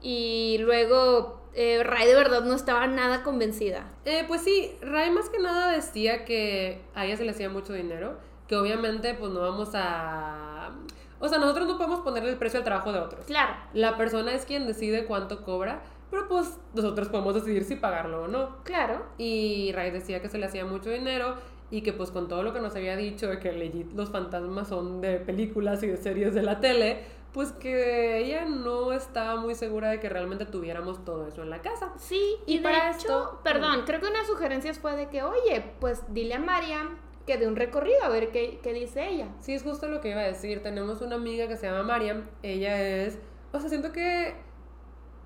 [0.00, 3.90] Y luego eh, Ray de verdad no estaba nada convencida.
[4.04, 7.72] Eh, pues sí, Ray más que nada decía que a ella se le hacía mucho
[7.72, 10.70] dinero, que obviamente pues no vamos a...
[11.18, 13.26] O sea, nosotros no podemos ponerle el precio al trabajo de otros.
[13.26, 13.54] Claro.
[13.74, 18.28] La persona es quien decide cuánto cobra, pero pues nosotros podemos decidir si pagarlo o
[18.28, 18.56] no.
[18.64, 19.04] Claro.
[19.18, 21.36] Y Ray decía que se le hacía mucho dinero
[21.70, 24.68] y que pues con todo lo que nos había dicho de que legit los fantasmas
[24.68, 29.54] son de películas y de series de la tele, pues que ella no estaba muy
[29.54, 31.92] segura de que realmente tuviéramos todo eso en la casa.
[31.96, 35.64] Sí, y, de para hecho, esto- perdón, creo que una sugerencia fue de que, oye,
[35.80, 39.28] pues dile a Mariam que dé un recorrido a ver qué, qué dice ella.
[39.40, 40.62] Sí, es justo lo que iba a decir.
[40.62, 42.26] Tenemos una amiga que se llama Mariam.
[42.42, 43.18] Ella es.
[43.52, 44.34] O sea, siento que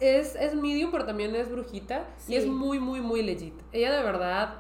[0.01, 2.07] es, es medium, pero también es brujita.
[2.19, 2.35] Sí.
[2.35, 3.55] Y es muy, muy, muy legit.
[3.73, 4.57] Ella de verdad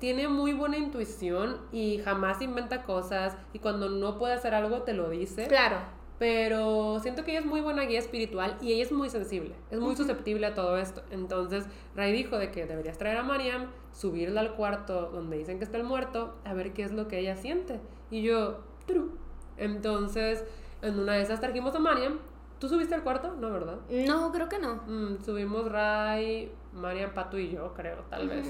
[0.00, 3.36] tiene muy buena intuición y jamás inventa cosas.
[3.52, 5.46] Y cuando no puede hacer algo, te lo dice.
[5.46, 5.76] Claro.
[6.20, 9.80] Pero siento que ella es muy buena guía espiritual y ella es muy sensible, es
[9.80, 11.00] muy susceptible a todo esto.
[11.10, 11.64] Entonces,
[11.96, 15.78] Ray dijo de que deberías traer a Mariam, subirla al cuarto donde dicen que está
[15.78, 17.80] el muerto, a ver qué es lo que ella siente.
[18.10, 19.08] Y yo, true.
[19.56, 20.44] Entonces,
[20.82, 22.18] en una de esas trajimos a Mariam.
[22.58, 23.34] ¿Tú subiste al cuarto?
[23.36, 23.78] No, ¿verdad?
[23.88, 24.74] No, creo que no.
[24.86, 28.46] Mm, subimos Ray, Mariam, Pato y yo, creo, tal vez.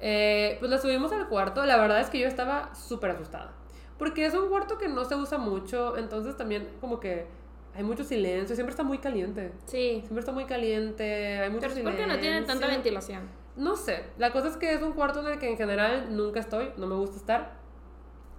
[0.00, 1.64] Eh, pues la subimos al cuarto.
[1.64, 3.54] La verdad es que yo estaba súper asustada.
[3.98, 5.96] Porque es un cuarto que no se usa mucho.
[5.96, 7.26] Entonces también como que
[7.74, 8.54] hay mucho silencio.
[8.54, 9.52] Siempre está muy caliente.
[9.66, 10.00] Sí.
[10.00, 11.38] Siempre está muy caliente.
[11.40, 12.04] Hay mucho Pero es silencio.
[12.06, 13.28] porque no tiene tanta ventilación.
[13.56, 14.04] No sé.
[14.18, 16.70] La cosa es que es un cuarto en el que en general nunca estoy.
[16.76, 17.52] No me gusta estar.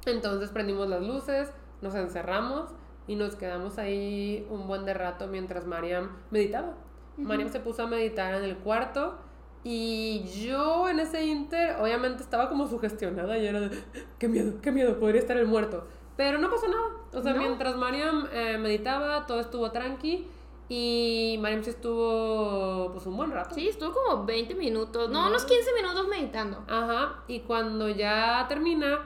[0.05, 1.51] Entonces prendimos las luces.
[1.81, 2.69] Nos encerramos.
[3.07, 6.75] Y nos quedamos ahí un buen de rato mientras Mariam meditaba.
[7.17, 9.17] Mariam se puso a meditar en el cuarto.
[9.63, 13.83] Y yo en ese inter, obviamente estaba como sugestionada y era de,
[14.17, 15.85] qué miedo, qué miedo, podría estar el muerto.
[16.15, 16.87] Pero no pasó nada.
[17.13, 17.39] O sea, ¿No?
[17.39, 20.27] mientras Mariam eh, meditaba, todo estuvo tranqui.
[20.71, 23.55] Y Mariam sí estuvo pues un buen rato.
[23.55, 25.29] Sí, estuvo como 20 minutos, no, Ujú.
[25.29, 26.63] unos 15 minutos meditando.
[26.67, 28.99] Ajá, y cuando ya termina,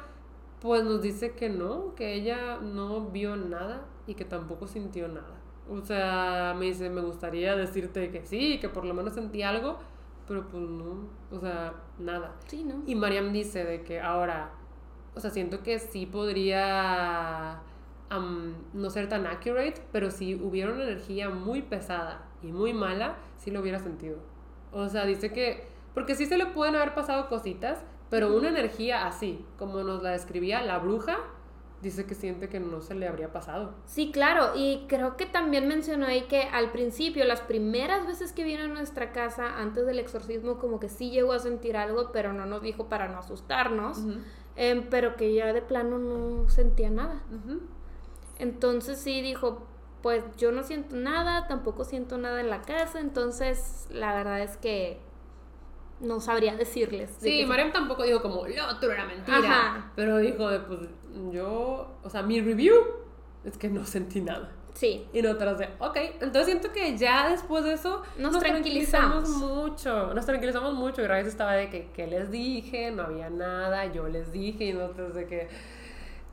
[0.59, 5.39] pues nos dice que no, que ella no vio nada y que tampoco sintió nada.
[5.71, 9.77] O sea, me dice, me gustaría decirte que sí, que por lo menos sentí algo,
[10.27, 12.35] pero pues no, o sea, nada.
[12.47, 12.83] Sí, ¿no?
[12.85, 14.51] Y Mariam dice de que ahora,
[15.15, 17.61] o sea, siento que sí podría
[18.09, 23.17] am, no ser tan accurate, pero si hubiera una energía muy pesada y muy mala,
[23.37, 24.17] sí lo hubiera sentido.
[24.71, 29.07] O sea, dice que, porque sí se le pueden haber pasado cositas, pero una energía
[29.07, 31.17] así, como nos la describía la bruja,
[31.83, 33.75] dice que siente que no se le habría pasado.
[33.85, 38.43] Sí, claro, y creo que también mencionó ahí que al principio, las primeras veces que
[38.43, 42.33] vino a nuestra casa antes del exorcismo, como que sí llegó a sentir algo, pero
[42.33, 43.99] no nos dijo para no asustarnos,
[44.55, 47.21] em, pero que ya de plano no sentía nada.
[48.39, 49.67] Entonces sí dijo,
[50.01, 54.57] pues yo no siento nada, tampoco siento nada en la casa, entonces la verdad es
[54.57, 54.99] que
[56.03, 57.19] no sabría decirles.
[57.21, 59.37] de Sí, Mariam tampoco dijo como, lo otro era mentira.
[59.37, 59.91] Ajá.
[59.95, 60.79] Pero dijo, de, pues
[61.31, 62.75] yo, o sea, mi review
[63.43, 64.51] es que no sentí nada.
[64.73, 69.29] Sí, Y nosotros de, ok, entonces siento que ya después de eso Nos tranquilizamos.
[69.29, 72.89] mucho, nos tranquilizamos mucho y Raiz estaba de que, ¿qué les dije?
[72.89, 75.47] No había nada, yo les dije y nosotros de que,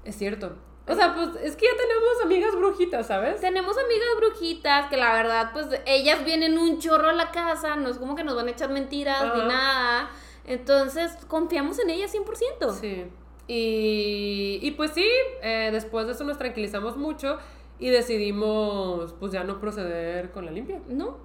[0.04, 0.56] es cierto.
[0.88, 3.42] O sea, pues es que ya tenemos amigas brujitas, ¿sabes?
[3.42, 7.90] Tenemos amigas brujitas que la verdad, pues ellas vienen un chorro a la casa, no
[7.90, 9.48] es como que nos van a echar mentiras ni Ajá.
[9.48, 10.10] nada.
[10.46, 12.72] Entonces, confiamos en ellas 100%.
[12.80, 13.04] Sí.
[13.52, 15.08] Y, y pues sí,
[15.42, 17.38] eh, después de eso nos tranquilizamos mucho
[17.80, 20.80] y decidimos pues ya no proceder con la limpia.
[20.86, 21.18] ¿No?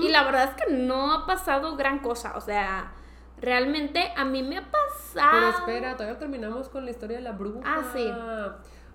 [0.00, 2.34] Y la verdad es que no ha pasado gran cosa.
[2.36, 2.92] O sea,
[3.40, 5.30] realmente a mí me ha pasado.
[5.32, 7.60] Pero espera, todavía terminamos con la historia de la bruja.
[7.64, 8.08] Ah, sí.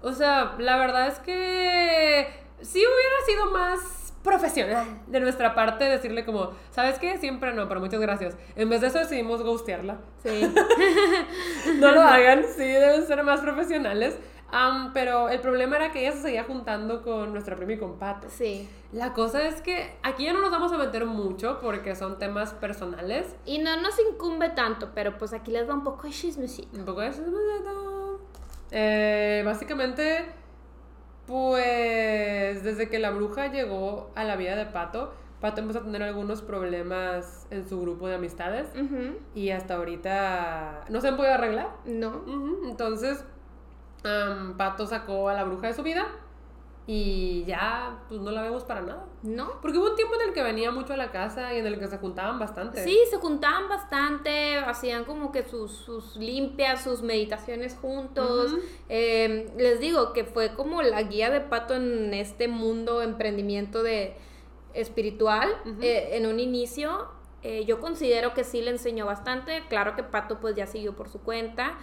[0.02, 2.26] O sea, la verdad es que
[2.62, 7.18] sí hubiera sido más profesional de nuestra parte decirle como, ¿sabes qué?
[7.18, 8.38] Siempre no, pero muchas gracias.
[8.56, 9.98] En vez de eso decidimos ghostearla.
[10.24, 10.54] Sí.
[11.80, 14.18] No lo hagan, sí, deben ser más profesionales.
[14.50, 17.98] Am, pero el problema era que ella se seguía juntando con nuestra prima y con
[18.00, 18.28] Pato.
[18.30, 18.70] sí.
[18.94, 22.54] La cosa es que aquí ya no nos vamos a meter mucho porque son temas
[22.54, 23.36] personales.
[23.46, 26.70] Y no nos incumbe tanto, pero pues aquí les va un poco de chismecito.
[26.78, 27.12] Un poco de
[28.72, 30.26] eh, Básicamente,
[31.28, 36.02] pues desde que la bruja llegó a la vida de Pato, Pato empezó a tener
[36.02, 38.68] algunos problemas en su grupo de amistades
[39.36, 41.70] y hasta ahorita no se han podido arreglar.
[41.86, 42.24] No.
[42.66, 43.24] Entonces,
[44.58, 46.08] Pato sacó a la bruja de su vida
[46.90, 49.06] y ya pues no la vemos para nada.
[49.22, 49.60] No.
[49.62, 51.78] Porque hubo un tiempo en el que venía mucho a la casa y en el
[51.78, 52.82] que se juntaban bastante.
[52.82, 58.54] Sí, se juntaban bastante, hacían como que sus, sus limpias, sus meditaciones juntos.
[58.88, 64.16] Eh, les digo que fue como la guía de Pato en este mundo emprendimiento de
[64.74, 65.50] espiritual
[65.82, 67.10] eh, en un inicio.
[67.44, 69.64] Eh, yo considero que sí le enseñó bastante.
[69.68, 71.78] Claro que Pato pues ya siguió por su cuenta.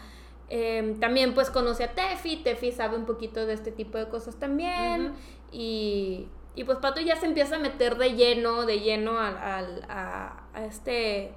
[0.49, 2.37] Em, también pues conoce a Tefi.
[2.43, 5.15] Tefi sabe un poquito de este tipo de cosas también.
[5.53, 9.87] y, y, pues Pato ya se empieza a meter de lleno, de lleno al, al,
[9.89, 11.35] a, a este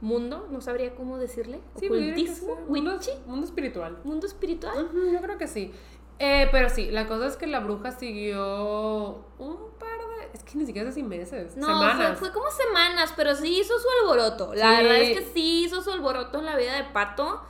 [0.00, 1.60] mundo, no sabría cómo decirle.
[1.78, 3.98] Sí, Ocultismo, mundo, mundo, espiritual.
[4.04, 4.90] Mundo espiritual.
[5.12, 5.72] yo creo que sí.
[6.18, 10.30] Eh, pero sí, la cosa es que la bruja siguió un par de.
[10.34, 11.56] Es que ni siquiera hace meses.
[11.56, 12.18] No, semanas.
[12.18, 14.54] Fue, como semanas, pero sí hizo su alboroto.
[14.54, 17.42] La verdad es que sí hizo su alboroto en la vida de Pato.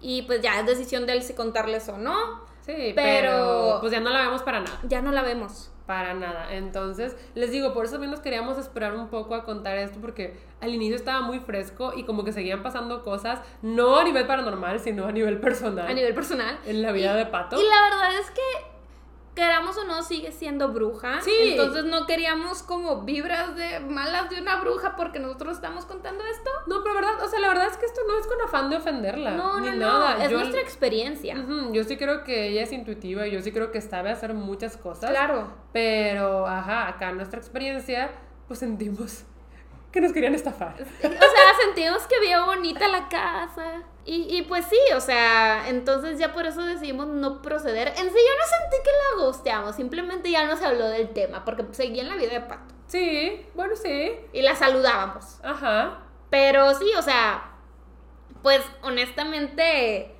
[0.00, 2.46] Y pues ya es decisión de él si contarles o no.
[2.60, 4.78] Sí, pero pues ya no la vemos para nada.
[4.84, 5.70] Ya no la vemos.
[5.86, 6.54] Para nada.
[6.54, 10.38] Entonces, les digo, por eso también nos queríamos esperar un poco a contar esto, porque
[10.60, 14.80] al inicio estaba muy fresco y como que seguían pasando cosas, no a nivel paranormal,
[14.80, 15.86] sino a nivel personal.
[15.86, 16.58] A nivel personal.
[16.66, 17.58] En la vida de Pato.
[17.58, 18.42] Y la verdad es que
[19.38, 21.20] queramos o no, sigue siendo bruja.
[21.22, 21.30] Sí.
[21.50, 26.50] Entonces no queríamos como vibras de malas de una bruja porque nosotros estamos contando esto.
[26.66, 28.76] No, pero verdad, o sea, la verdad es que esto no es con afán de
[28.76, 29.30] ofenderla.
[29.30, 30.24] No, ni no, nada.
[30.24, 31.36] Es nuestra experiencia.
[31.72, 34.76] yo sí creo que ella es intuitiva y yo sí creo que sabe hacer muchas
[34.76, 35.10] cosas.
[35.10, 35.52] Claro.
[35.72, 38.10] Pero, ajá, acá nuestra experiencia,
[38.48, 39.24] pues sentimos
[39.92, 40.74] que nos querían estafar.
[40.80, 43.84] O sea, sentimos que vio bonita la casa.
[44.10, 47.88] Y, pues sí, o sea, entonces ya por eso decidimos no proceder.
[47.88, 51.44] En sí, yo no sentí que la gusteamos, simplemente ya no se habló del tema,
[51.44, 52.74] porque seguía en la vida de Pato.
[52.86, 54.12] Sí, bueno, sí.
[54.32, 55.44] Y la saludábamos.
[55.44, 55.98] Ajá.
[56.30, 57.50] Pero sí, o sea,
[58.42, 60.16] pues honestamente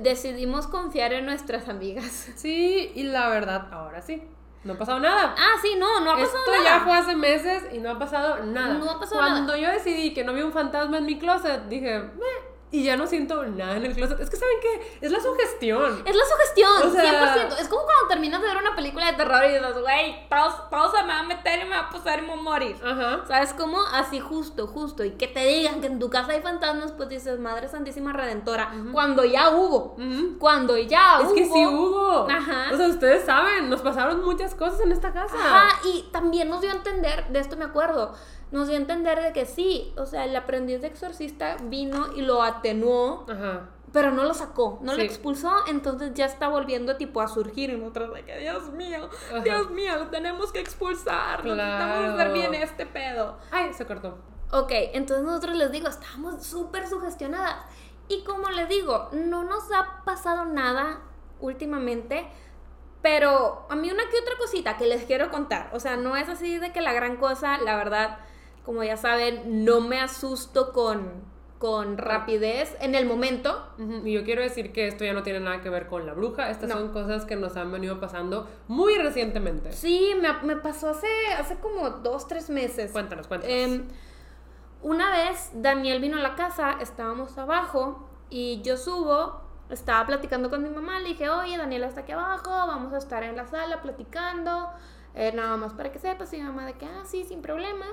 [0.00, 2.30] decidimos confiar en nuestras amigas.
[2.36, 4.22] Sí, y la verdad, ahora sí.
[4.62, 5.34] No ha pasado nada.
[5.36, 6.56] Ah, sí, no, no ha pasado nada.
[6.56, 8.74] Esto ya fue hace meses y no ha pasado nada.
[8.74, 9.32] No ha pasado nada.
[9.32, 12.96] Cuando yo decidí que no vi un fantasma en mi closet, dije, Meh y ya
[12.96, 14.18] no siento nada en el closet.
[14.18, 14.98] Es que, ¿saben qué?
[15.06, 16.02] Es la sugestión.
[16.06, 17.58] Es la sugestión, 100%.
[17.60, 20.28] Es como cuando terminas de ver una película de terror y dices, güey,
[20.70, 22.36] todo, se me va a meter y me va a pasar y me va a
[22.36, 22.76] morir.
[22.82, 23.24] Ajá.
[23.28, 23.78] ¿Sabes cómo?
[23.92, 25.04] Así justo, justo.
[25.04, 28.72] Y que te digan que en tu casa hay fantasmas, pues dices, Madre Santísima Redentora.
[28.90, 29.96] Cuando ya hubo.
[30.38, 31.28] Cuando ya hubo.
[31.28, 32.26] Es que sí hubo.
[32.30, 32.70] Ajá.
[32.72, 35.36] O sea, ustedes saben, nos pasaron muchas cosas en esta casa.
[35.36, 38.14] Ajá, y también nos dio a entender, de esto me acuerdo
[38.52, 42.22] nos dio a entender de que sí, o sea, el aprendiz de exorcista vino y
[42.22, 43.26] lo atenuó,
[43.92, 47.82] pero no lo sacó, no lo expulsó, entonces ya está volviendo tipo a surgir en
[47.82, 49.08] otras de que, Dios mío,
[49.42, 51.56] Dios mío, lo tenemos que expulsar, claro.
[51.56, 53.38] necesitamos hacer bien este pedo.
[53.50, 54.18] Ay, se cortó.
[54.52, 57.56] Ok, entonces nosotros les digo, estamos súper sugestionadas.
[58.08, 61.00] Y como les digo, no nos ha pasado nada
[61.40, 62.28] últimamente,
[63.00, 66.28] pero a mí una que otra cosita que les quiero contar, o sea, no es
[66.28, 68.18] así de que la gran cosa, la verdad,
[68.64, 71.10] como ya saben, no me asusto con,
[71.58, 73.66] con rapidez en el momento.
[74.04, 76.50] Y yo quiero decir que esto ya no tiene nada que ver con la bruja.
[76.50, 79.72] Estas son cosas que nos han venido pasando muy recientemente.
[79.72, 81.08] Sí, me, pasó hace,
[81.38, 82.92] hace como dos, tres meses.
[82.92, 83.56] Cuéntanos, cuéntanos.
[83.56, 83.84] Em,
[84.82, 89.40] una vez Daniel vino a la casa, estábamos abajo y yo subo,
[89.70, 93.22] estaba platicando con mi mamá, le dije, oye, Daniel está aquí abajo, vamos a estar
[93.22, 94.70] en la sala platicando,
[95.14, 97.86] eh, nada más para que sepas, y mi mamá de que, ah, sí, sin problema.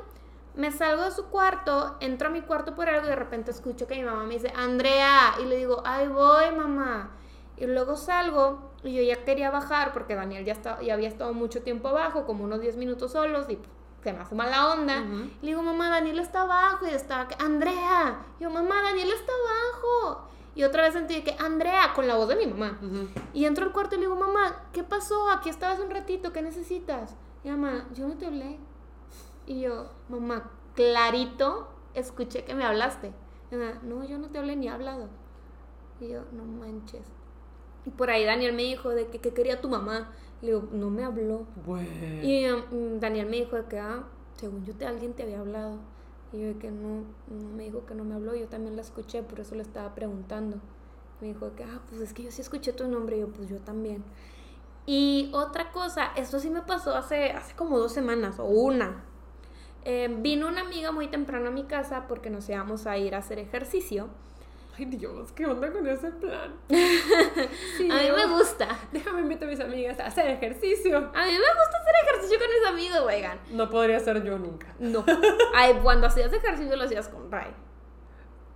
[0.56, 3.88] Me salgo de su cuarto, entro a mi cuarto por algo y de repente escucho
[3.88, 7.12] que mi mamá me dice, Andrea, y le digo, ahí voy, mamá.
[7.58, 11.34] Y luego salgo y yo ya quería bajar porque Daniel ya, está, ya había estado
[11.34, 13.60] mucho tiempo abajo, como unos 10 minutos solos y
[14.04, 15.02] se me hace mala onda.
[15.42, 18.20] Le digo, mamá, Daniel está abajo y está, Andrea.
[18.40, 20.30] Y yo, mamá, Daniel está abajo.
[20.56, 22.80] Y otra vez sentí que, Andrea, con la voz de mi mamá.
[23.34, 25.30] Y entro al cuarto y le digo, mamá, ¿qué pasó?
[25.30, 27.16] Aquí estabas un ratito, ¿qué necesitas?
[27.44, 28.58] Y mamá, yo no te hablé.
[29.50, 33.12] Y yo, mamá, clarito escuché que me hablaste.
[33.52, 35.08] Y no, yo no te hablé ni he hablado.
[36.00, 37.02] Y yo, no manches.
[37.84, 40.14] Y por ahí Daniel me dijo de que, quería tu mamá.
[40.44, 41.48] Le digo, no me habló.
[42.22, 44.04] Y um, Daniel me dijo de que, ah,
[44.38, 45.80] según yo, te, alguien te había hablado.
[46.32, 48.36] Y yo de que no, no, me dijo que no me habló.
[48.36, 50.58] Yo también la escuché, por eso le estaba preguntando.
[51.22, 53.18] Me dijo de que, ah, pues es que yo sí escuché tu nombre.
[53.18, 54.04] Y yo, pues yo también.
[54.86, 59.09] Y otra cosa, esto sí me pasó hace, hace como dos semanas, o una,
[59.92, 63.18] eh, vino una amiga muy temprano a mi casa porque nos íbamos a ir a
[63.18, 64.08] hacer ejercicio.
[64.78, 66.54] Ay Dios, ¿qué onda con ese plan?
[66.70, 68.68] a mí me gusta.
[68.92, 70.96] Déjame invitar a mis amigas a hacer ejercicio.
[70.96, 73.40] A mí me gusta hacer ejercicio con mis amigos, oigan.
[73.50, 74.68] No podría ser yo nunca.
[74.78, 75.04] No.
[75.56, 77.52] Ay, cuando hacías ejercicio lo hacías con Ray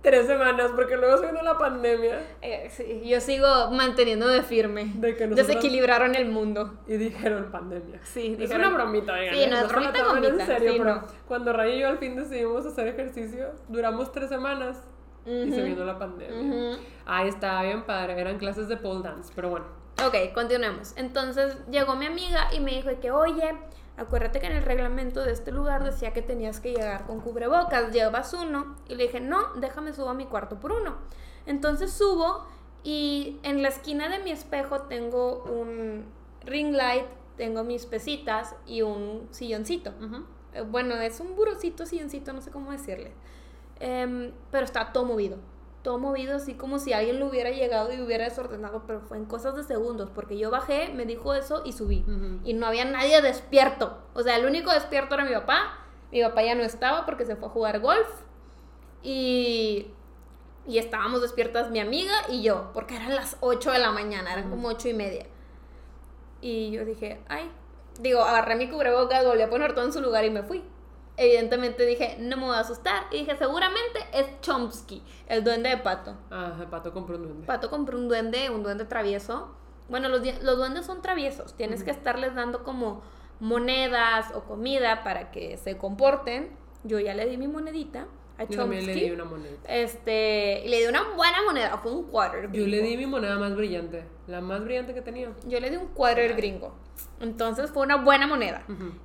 [0.04, 2.20] tres semanas, porque luego se vino la pandemia.
[2.42, 4.92] Eh, sí, yo sigo manteniéndome firme.
[4.96, 6.78] De que Desequilibraron el mundo.
[6.86, 8.00] Y dijeron pandemia.
[8.04, 11.88] Sí, Es una bromita, Sí, no, es bromita En serio, pero cuando Ray y yo
[11.88, 14.80] al fin decidimos hacer ejercicio, duramos tres semanas.
[15.26, 16.78] Y se vino la pandemia.
[17.06, 19.66] Ahí estaba bien padre, eran clases de pole dance, pero bueno.
[20.06, 20.92] Ok, continuemos.
[20.96, 23.54] Entonces llegó mi amiga y me dijo que, oye,
[23.96, 27.92] acuérdate que en el reglamento de este lugar decía que tenías que llegar con cubrebocas,
[27.92, 28.76] llevas uno.
[28.88, 30.96] Y le dije, no, déjame subo a mi cuarto por uno.
[31.46, 32.46] Entonces subo
[32.82, 36.04] y en la esquina de mi espejo tengo un
[36.44, 39.92] ring light, tengo mis pesitas y un silloncito.
[40.52, 43.12] Eh, bueno, es un burocito, silloncito, no sé cómo decirle.
[43.80, 45.38] Em, pero está todo movido.
[45.84, 49.26] Todo movido, así como si alguien lo hubiera llegado y hubiera desordenado, pero fue en
[49.26, 52.06] cosas de segundos, porque yo bajé, me dijo eso y subí.
[52.42, 53.98] Y no había nadie despierto.
[54.14, 55.78] O sea, el único despierto era mi papá.
[56.10, 58.08] Mi papá ya no estaba porque se fue a jugar golf.
[59.02, 59.88] Y,
[60.66, 64.48] y estábamos despiertas mi amiga y yo, porque eran las 8 de la mañana, eran
[64.48, 65.26] como 8 y media.
[66.40, 67.50] Y yo dije, ay,
[68.00, 70.64] digo, agarré mi cubrebocas, volví a poner todo en su lugar y me fui.
[71.16, 73.04] Evidentemente dije, no me voy a asustar.
[73.10, 76.16] Y dije, seguramente es Chomsky, el duende de Pato.
[76.30, 77.46] Ah, Pato compró un duende.
[77.46, 79.54] Pato compró un duende, un duende travieso.
[79.88, 81.54] Bueno, los, los duendes son traviesos.
[81.54, 83.02] Tienes que estarles dando como
[83.38, 86.56] monedas o comida para que se comporten.
[86.82, 88.06] Yo ya le di mi monedita
[88.38, 89.56] Yo también le di una moneda.
[89.68, 92.50] Este, y le di una buena moneda, fue un quarter.
[92.50, 95.32] Yo le di mi moneda más brillante, la más brillante que tenía.
[95.46, 96.74] Yo le di un quarter gringo.
[97.20, 98.64] Entonces fue una buena moneda.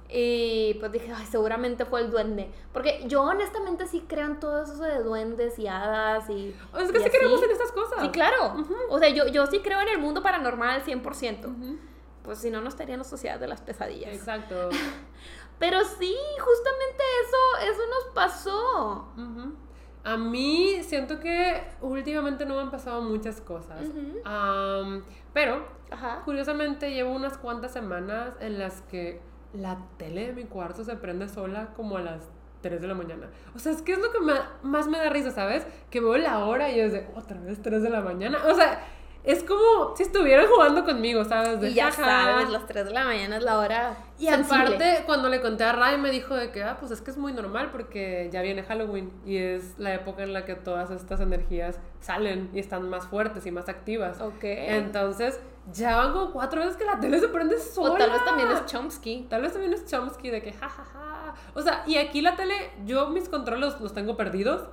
[0.10, 2.50] Y pues dije, ay, seguramente fue el duende.
[2.74, 6.56] Porque yo honestamente sí creo en todo eso de duendes y hadas y.
[6.74, 8.02] O es que sí creemos en estas cosas.
[8.02, 8.56] Sí, claro.
[8.90, 11.78] O sea, yo, yo sí creo en el mundo paranormal al 100%.
[12.24, 14.14] Pues si no, no estaría en la sociedad de las pesadillas.
[14.14, 14.70] Exacto.
[15.60, 19.08] Pero sí, justamente eso, eso nos pasó.
[20.04, 23.82] A mí siento que últimamente no me han pasado muchas cosas.
[25.34, 25.66] pero,
[26.26, 29.22] curiosamente, llevo unas cuantas semanas en las que
[29.54, 32.22] la tele de mi cuarto se prende sola como a las
[32.62, 33.30] 3 de la mañana.
[33.56, 34.20] O sea, es que es lo que
[34.64, 35.66] más me da risa, ¿sabes?
[35.90, 38.38] Que veo la hora y es de otra vez 3 de la mañana.
[38.48, 38.86] O sea,
[39.24, 41.60] es como si estuvieran jugando conmigo, ¿sabes?
[41.60, 43.98] De, y ya sabes, las 3 de la mañana es la hora.
[44.18, 47.12] Y aparte, cuando le conté a Ray, me dijo de que, ah, pues es que
[47.12, 50.90] es muy normal porque ya viene Halloween y es la época en la que todas
[50.92, 54.22] estas energías salen y están más fuertes y más activas.
[54.22, 54.44] Ok.
[54.44, 55.40] Entonces,
[55.74, 57.92] ya van como cuatro veces que la tele se prende sola.
[57.92, 59.28] O tal vez también es Chomsky.
[59.30, 61.36] Tal vez también es Chomsky de que, jajaja.
[61.54, 64.64] O sea, y aquí la tele, yo mis controles los tengo perdidos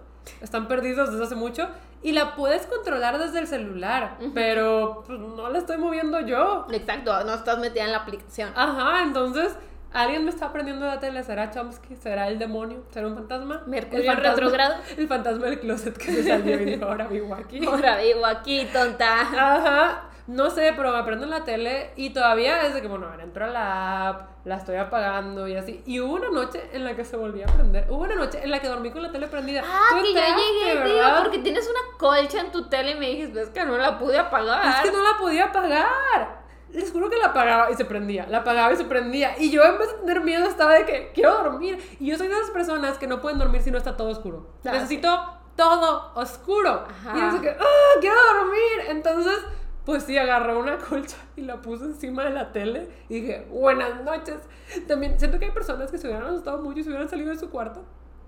[0.40, 1.68] están perdidos desde hace mucho
[2.02, 6.66] y la puedes controlar desde el celular, pero pues, no la estoy moviendo yo.
[6.70, 8.52] Exacto, no estás metida en la aplicación.
[8.54, 9.56] Ajá, entonces
[9.92, 13.62] alguien me está aprendiendo la tele, será Chomsky, será el demonio, será un fantasma.
[13.66, 14.76] Mercurio el retrogrado.
[14.96, 17.64] El fantasma del closet que se salió y dijo, ahora vivo aquí.
[17.66, 19.20] Ahora vivo aquí, tonta.
[19.20, 20.10] Ajá.
[20.26, 23.48] No sé, pero me aprendo en la tele y todavía desde que, bueno, entro a
[23.48, 25.82] la app, la estoy apagando y así.
[25.86, 27.86] Y hubo una noche en la que se volvió a prender.
[27.88, 29.62] Hubo una noche en la que dormí con la tele prendida.
[29.64, 33.40] Ah, que yo llegué, tío, porque tienes una colcha en tu tele y me dijiste,
[33.40, 34.84] es que no la pude apagar.
[34.84, 36.44] Es que no la podía apagar.
[36.70, 39.38] Les juro que la apagaba y se prendía, la apagaba y se prendía.
[39.38, 41.96] Y yo en vez de tener miedo estaba de que quiero dormir.
[42.00, 44.50] Y yo soy de esas personas que no pueden dormir si no está todo oscuro.
[44.64, 45.08] Necesito
[45.54, 46.84] todo oscuro.
[47.14, 48.88] Y yo que, ¡ah, quiero dormir!
[48.88, 49.38] Entonces
[49.86, 54.02] pues sí, agarré una colcha y la puse encima de la tele y dije, buenas
[54.02, 54.40] noches.
[54.88, 57.38] También siento que hay personas que se hubieran asustado mucho y se hubieran salido de
[57.38, 57.84] su cuarto.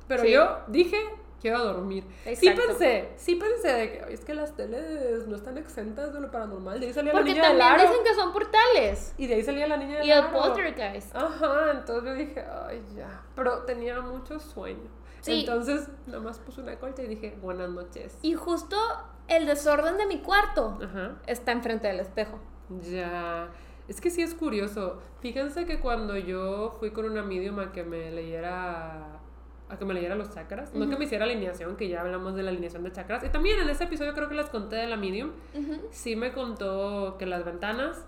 [0.06, 0.96] Pero yo dije,
[1.40, 2.04] quiero dormir.
[2.36, 6.30] Sí pensé, sí pensé de que, es que las teles no están exentas de lo
[6.30, 6.78] paranormal.
[6.78, 7.82] De ahí salía la niña del aro.
[7.82, 9.14] dicen que son portales.
[9.18, 11.14] Y de ahí salía la niña del Y el poltergeist.
[11.16, 13.20] Ajá, entonces yo dije, ay, ya.
[13.34, 14.88] Pero tenía mucho sueño.
[15.22, 15.40] Sí.
[15.40, 18.16] Entonces, nada más puse una colcha y dije, buenas noches.
[18.22, 18.76] Y justo
[19.28, 20.78] el desorden de mi cuarto
[21.26, 22.38] está enfrente del espejo.
[22.90, 23.48] Ya.
[23.86, 25.00] Es que sí es curioso.
[25.20, 29.20] Fíjense que cuando yo fui con una medium a que me leyera
[29.70, 32.42] a que me leyera los chakras, no que me hiciera alineación, que ya hablamos de
[32.42, 33.22] la alineación de chakras.
[33.24, 35.32] Y también en ese episodio creo que les conté de la medium.
[35.90, 38.06] Sí me contó que las ventanas,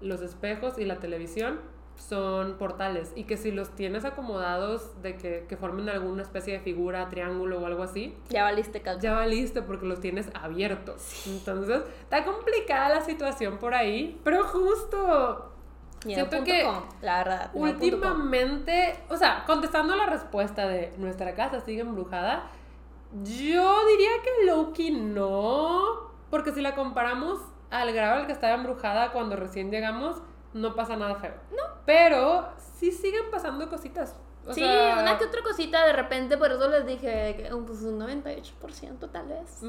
[0.00, 1.60] los espejos y la televisión
[1.96, 6.60] son portales y que si los tienes acomodados de que, que, formen alguna especie de
[6.60, 11.26] figura, triángulo o algo así, ya valiste Ya valiste porque los tienes abiertos.
[11.26, 15.52] Entonces, está complicada la situación por ahí, pero justo
[16.00, 16.68] siento que
[17.00, 22.50] la verdad, últimamente, o sea, contestando la respuesta de nuestra casa sigue embrujada,
[23.22, 27.40] yo diría que Loki no, porque si la comparamos
[27.70, 30.16] al grado al que estaba embrujada cuando recién llegamos,
[30.54, 31.34] no pasa nada feo.
[31.50, 31.62] No.
[31.84, 34.16] Pero sí siguen pasando cositas.
[34.52, 39.10] sí, una que otra cosita de repente, por eso les dije que pues, un 98%
[39.10, 39.62] tal vez.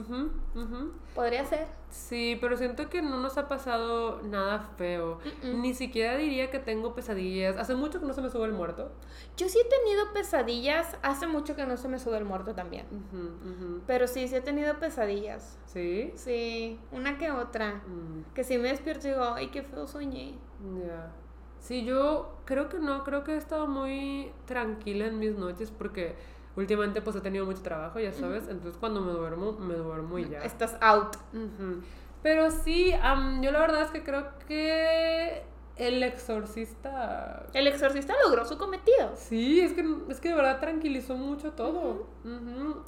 [1.15, 1.67] Podría ser.
[1.89, 5.19] Sí, pero siento que no nos ha pasado nada feo.
[5.43, 7.57] Ni siquiera diría que tengo pesadillas.
[7.57, 8.91] Hace mucho que no se me sube el muerto.
[9.37, 10.97] Yo sí he tenido pesadillas.
[11.01, 12.85] Hace mucho que no se me sube el muerto también.
[13.87, 15.57] Pero sí, sí he tenido pesadillas.
[15.65, 16.11] ¿Sí?
[16.15, 17.81] Sí, una que otra.
[17.87, 18.33] Mm.
[18.33, 20.35] Que si me despierto y digo, ay, qué feo soñé.
[20.85, 21.11] Ya.
[21.59, 26.15] Sí, yo creo que no, creo que he estado muy tranquila en mis noches porque
[26.55, 30.29] últimamente pues he tenido mucho trabajo, ya sabes, entonces cuando me duermo, me duermo y
[30.29, 30.43] ya.
[30.43, 31.17] Estás out.
[32.23, 35.43] Pero sí, am, yo la verdad es que creo que
[35.77, 37.45] el exorcista...
[37.53, 39.11] El exorcista logró su cometido.
[39.15, 42.07] Sí, es que, es que de verdad tranquilizó mucho todo.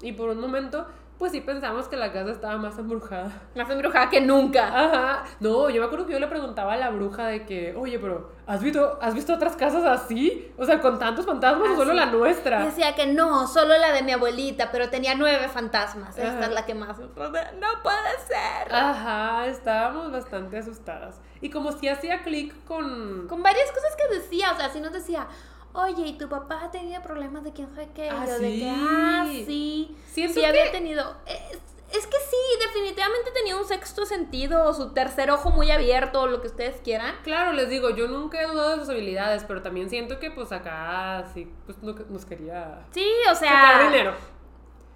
[0.01, 0.87] Y por un momento,
[1.19, 3.29] pues sí pensamos que la casa estaba más embrujada.
[3.53, 4.67] Más embrujada que nunca.
[4.67, 5.25] Ajá.
[5.41, 8.31] No, yo me acuerdo que yo le preguntaba a la bruja de que, oye, pero
[8.47, 10.49] ¿has visto, ¿has visto otras casas así?
[10.57, 12.63] O sea, con tantos fantasmas o solo la nuestra.
[12.63, 16.17] Decía que no, solo la de mi abuelita, pero tenía nueve fantasmas.
[16.17, 16.97] Esta es la que más.
[16.97, 18.73] No puede ser.
[18.73, 21.19] Ajá, estábamos bastante asustadas.
[21.41, 23.27] Y como si hacía clic con...
[23.27, 25.27] Con varias cosas que decía, o sea, si nos decía,
[25.73, 28.09] oye, ¿y tu papá ha tenido problemas de quién sabe qué?
[28.09, 29.95] Ah, de que, ah, sí.
[30.07, 31.15] Siento sí que- había tenido.
[31.25, 31.59] Es,
[31.91, 36.39] es que sí, definitivamente tenía un sexto sentido, o su tercer ojo muy abierto, lo
[36.41, 37.15] que ustedes quieran.
[37.23, 40.51] Claro, les digo, yo nunca he dudado de sus habilidades, pero también siento que pues
[40.51, 44.13] acá sí, pues no- nos quería Sí, o sacar sea, dinero.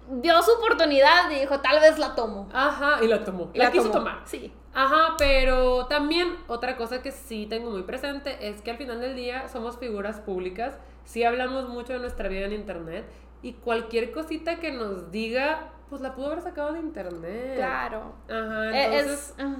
[0.08, 2.48] Dio su oportunidad y dijo, tal vez la tomo.
[2.52, 3.50] Ajá, y la tomó.
[3.54, 3.98] Y La, quiso tomó.
[4.04, 4.20] tomar.
[4.24, 4.52] Sí.
[4.74, 9.14] Ajá, pero también otra cosa que sí tengo muy presente es que al final del
[9.14, 13.04] día somos figuras públicas, sí hablamos mucho de nuestra vida en internet
[13.42, 17.54] y cualquier cosita que nos diga, pues la pudo haber sacado de internet.
[17.56, 18.14] Claro.
[18.28, 19.44] Ajá, Eh, entonces, es.
[19.44, 19.56] ah.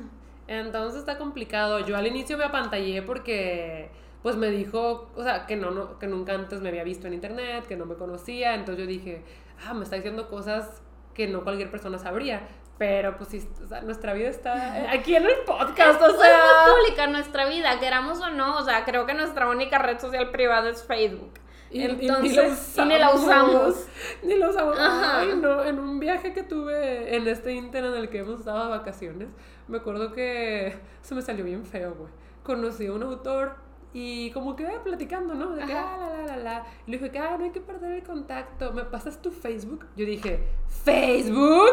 [0.48, 1.78] entonces está complicado.
[1.80, 3.90] Yo al inicio me apantallé porque
[4.24, 7.12] pues me dijo, o sea, que no, no que nunca antes me había visto en
[7.12, 9.22] internet, que no me conocía, entonces yo dije,
[9.66, 10.80] ah, me está diciendo cosas
[11.12, 12.48] que no cualquier persona sabría.
[12.78, 16.38] Pero pues sí, o sea, nuestra vida está aquí en el podcast, o Es sea.
[16.64, 18.56] muy pública nuestra vida, queramos o no.
[18.56, 21.34] O sea, creo que nuestra única red social privada es Facebook.
[21.70, 23.86] Y, y Entonces, y ni la usamos.
[24.22, 24.76] Ni la usamos.
[24.80, 25.62] Ay, no.
[25.62, 29.28] En un viaje que tuve en este inter en el que hemos estado de vacaciones,
[29.68, 32.10] me acuerdo que se me salió bien feo, güey.
[32.42, 33.56] Conocí a un autor
[33.94, 35.50] y como que platicando, ¿no?
[35.54, 36.66] De que, ah, la, la, la, la.
[36.86, 38.72] Y le dije que, ah, no hay que perder el contacto.
[38.72, 39.86] ¿Me pasas tu Facebook?
[39.96, 40.40] Yo dije,
[40.84, 41.72] ¿Facebook?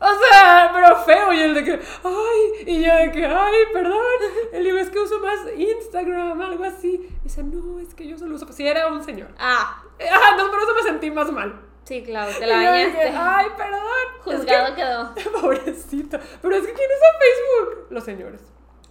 [0.00, 1.32] O sea, pero feo.
[1.32, 2.64] Y él de que, ay.
[2.66, 4.00] Y yo de que, ay, perdón.
[4.52, 7.06] Él digo, es que uso más Instagram, algo así.
[7.20, 8.50] Y dice, no, es que yo solo uso.
[8.52, 9.28] Si era un señor.
[9.38, 11.60] Ah, Ah, no, por eso me sentí más mal.
[11.84, 13.08] sí, claro, te la bañaste.
[13.16, 13.80] ay, perdón.
[14.20, 15.14] Juzgado Es quedó.
[15.14, 16.18] que, pobrecito.
[16.40, 17.86] Pero es que ¿quién usa Facebook?
[17.90, 18.40] Los señores.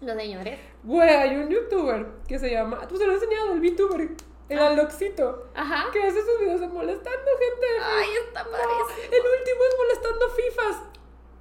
[0.02, 0.60] Los señores.
[0.84, 2.88] Güey, hay un youtuber que se llama.
[2.88, 4.10] Tú se lo he enseñado, el VTuber.
[4.50, 4.68] El Ah.
[4.68, 5.48] Aloxito.
[5.56, 5.91] Ajá.
[5.91, 7.68] Que hace sus videos de molestando gente.
[7.84, 9.12] Ay, está No, padrísimo.
[9.12, 10.76] el último es molestando FIFAs.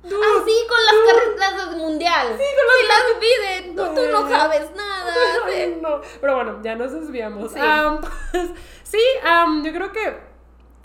[0.03, 1.07] Dude, Ah, sí, con las dude.
[1.37, 2.27] carretas del mundial.
[2.39, 3.75] Sí, con las Sí, las piden.
[3.77, 5.15] No, tú no sabes nada.
[5.49, 5.79] Sí.
[5.81, 6.01] no.
[6.21, 7.53] Pero bueno, ya nos desviamos.
[7.53, 7.59] Sí.
[8.33, 8.51] Pues,
[8.83, 10.17] sí, am, yo creo que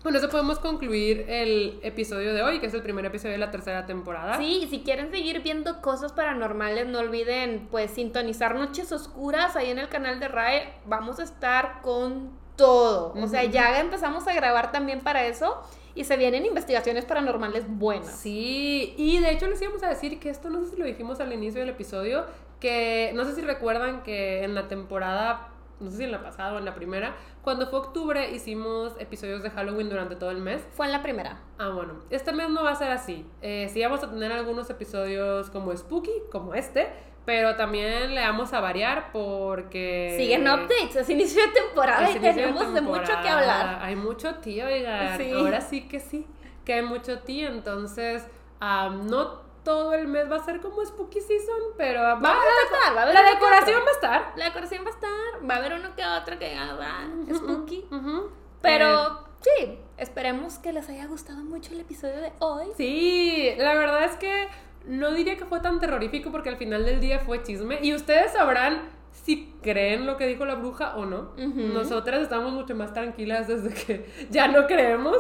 [0.03, 3.51] con eso podemos concluir el episodio de hoy, que es el primer episodio de la
[3.51, 4.37] tercera temporada.
[4.37, 9.69] Sí, y si quieren seguir viendo cosas paranormales, no olviden pues sintonizar Noches Oscuras ahí
[9.69, 10.73] en el canal de RAE.
[10.85, 13.13] Vamos a estar con todo.
[13.15, 15.61] O sea, ya empezamos a grabar también para eso
[15.93, 18.11] y se vienen investigaciones paranormales buenas.
[18.11, 21.19] Sí, y de hecho les íbamos a decir que esto no sé si lo dijimos
[21.19, 22.25] al inicio del episodio,
[22.59, 25.49] que no sé si recuerdan que en la temporada,
[25.79, 29.41] no sé si en la pasada o en la primera, cuando fue octubre hicimos episodios
[29.43, 30.61] de Halloween durante todo el mes.
[30.73, 31.39] Fue en la primera.
[31.57, 33.25] Ah, bueno, este mes no va a ser así.
[33.41, 36.89] Eh, sí vamos a tener algunos episodios como spooky, como este,
[37.25, 40.15] pero también le vamos a variar porque...
[40.17, 43.61] Siguen updates, es inicio de temporada y tenemos de mucho que temporada.
[43.61, 43.85] hablar.
[43.85, 45.17] Hay mucho tío, oigan.
[45.17, 45.31] Sí.
[45.31, 46.27] Ahora sí que sí,
[46.65, 47.47] que hay mucho tío.
[47.49, 48.25] Entonces,
[48.59, 52.75] am, no todo el mes va a ser como Spooky Season, pero va, Vamos a
[52.75, 54.33] estar, va a haber la decoración va a estar.
[54.35, 55.11] La decoración va a estar,
[55.49, 57.85] va a haber uno que otro que haga spooky.
[57.91, 58.17] Ujú.
[58.27, 58.29] Eh,
[58.61, 62.67] Pero sí, esperemos que les haya gustado mucho el episodio de hoy.
[62.77, 64.47] Sí, la verdad es que
[64.85, 67.79] no diría que fue tan terrorífico porque al final del día fue chisme.
[67.81, 71.31] Y ustedes sabrán si creen lo que dijo la bruja o no.
[71.37, 71.73] Ujú.
[71.73, 75.17] Nosotras estamos mucho más tranquilas desde que ya no creemos.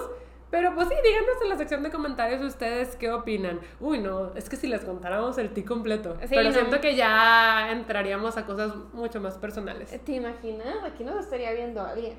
[0.51, 3.59] Pero pues sí, díganos en la sección de comentarios ustedes qué opinan.
[3.79, 6.17] Uy, no, es que si les contáramos el ti completo.
[6.21, 6.51] Sí, pero no.
[6.53, 9.97] siento que ya entraríamos a cosas mucho más personales.
[10.03, 10.83] ¿Te imaginas?
[10.83, 12.15] Aquí nos estaría viendo alguien.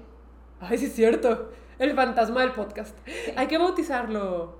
[0.60, 1.50] Ay, sí es cierto.
[1.78, 2.96] El fantasma del podcast.
[3.36, 4.56] Hay que bautizarlo.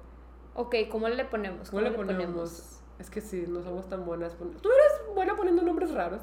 [0.54, 1.70] Ok, ¿cómo le ponemos?
[1.70, 2.80] ¿Cómo le ponemos?
[2.98, 4.34] Es que sí, no somos tan buenas.
[4.34, 6.20] pon- Tú eres buena poniendo nombres raros.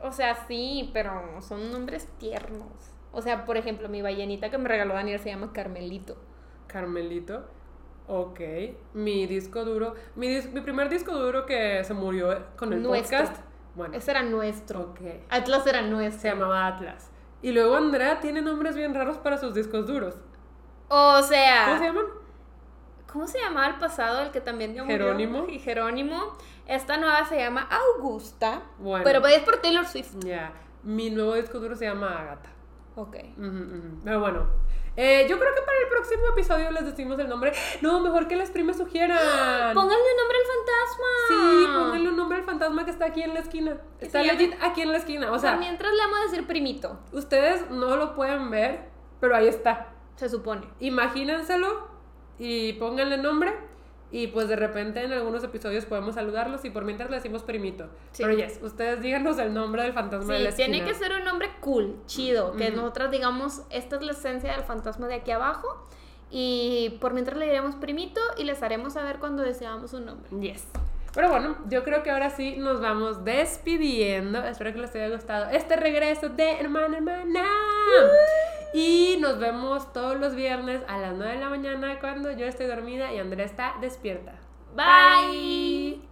[0.00, 2.68] O sea, sí, pero son nombres tiernos.
[3.10, 6.16] O sea, por ejemplo, mi ballenita que me regaló Daniel se llama Carmelito.
[6.72, 7.44] Carmelito.
[8.08, 8.40] Ok.
[8.94, 9.94] Mi disco duro.
[10.16, 13.18] Mi, dis- mi primer disco duro que se murió con el Nuestro.
[13.18, 13.42] podcast.
[13.74, 13.94] Bueno.
[13.96, 14.80] Ese era nuestro.
[14.80, 15.00] Ok.
[15.30, 16.30] Atlas era Se nuestro.
[16.30, 17.10] llamaba Atlas.
[17.42, 20.14] Y luego Andrea tiene nombres bien raros para sus discos duros.
[20.88, 22.04] O sea, ¿Cómo se llaman?
[23.12, 24.22] ¿cómo se llamaba el pasado?
[24.22, 24.86] El que también murió?
[24.86, 25.46] Jerónimo.
[25.48, 26.36] Y Jerónimo.
[26.66, 28.62] Esta nueva se llama Augusta.
[28.78, 29.04] Bueno.
[29.04, 30.14] Pero es por Taylor Swift.
[30.20, 30.52] Ya.
[30.82, 32.50] Mi nuevo disco duro se llama Agatha.
[32.94, 33.16] Ok.
[34.04, 34.46] Pero bueno,
[34.96, 37.52] eh, yo creo que para el próximo episodio les decimos el nombre.
[37.80, 39.18] No, mejor que las primas sugieran.
[39.74, 41.06] Pónganle un nombre al fantasma.
[41.28, 43.78] Sí, pónganle un nombre al fantasma que está aquí en la esquina.
[44.00, 45.32] Está legit aquí en la esquina.
[45.32, 48.88] O sea, mientras le vamos a decir primito, ustedes no lo pueden ver,
[49.20, 49.94] pero ahí está.
[50.16, 50.68] se supone.
[50.80, 51.88] Imagínenselo
[52.38, 53.71] y pónganle nombre.
[54.14, 57.88] Y pues de repente en algunos episodios podemos saludarlos y por mientras le decimos primito.
[58.12, 58.22] Sí.
[58.22, 60.76] Pero yes, ustedes díganos el nombre del fantasma de la Sí, esquina.
[60.78, 62.76] tiene que ser un nombre cool, chido, que Ujú.
[62.76, 65.86] nosotras digamos, esta es la esencia del fantasma de aquí abajo.
[66.30, 70.28] Y por mientras le diremos primito y les haremos saber cuando deseamos un nombre.
[70.40, 70.64] Yes.
[71.14, 74.42] Pero bueno, yo creo que ahora sí nos vamos despidiendo.
[74.44, 77.46] Espero que les haya gustado este regreso de Hermana Hermana.
[78.72, 82.66] Y nos vemos todos los viernes a las 9 de la mañana cuando yo estoy
[82.66, 84.32] dormida y Andrea está despierta.
[84.74, 86.00] Bye.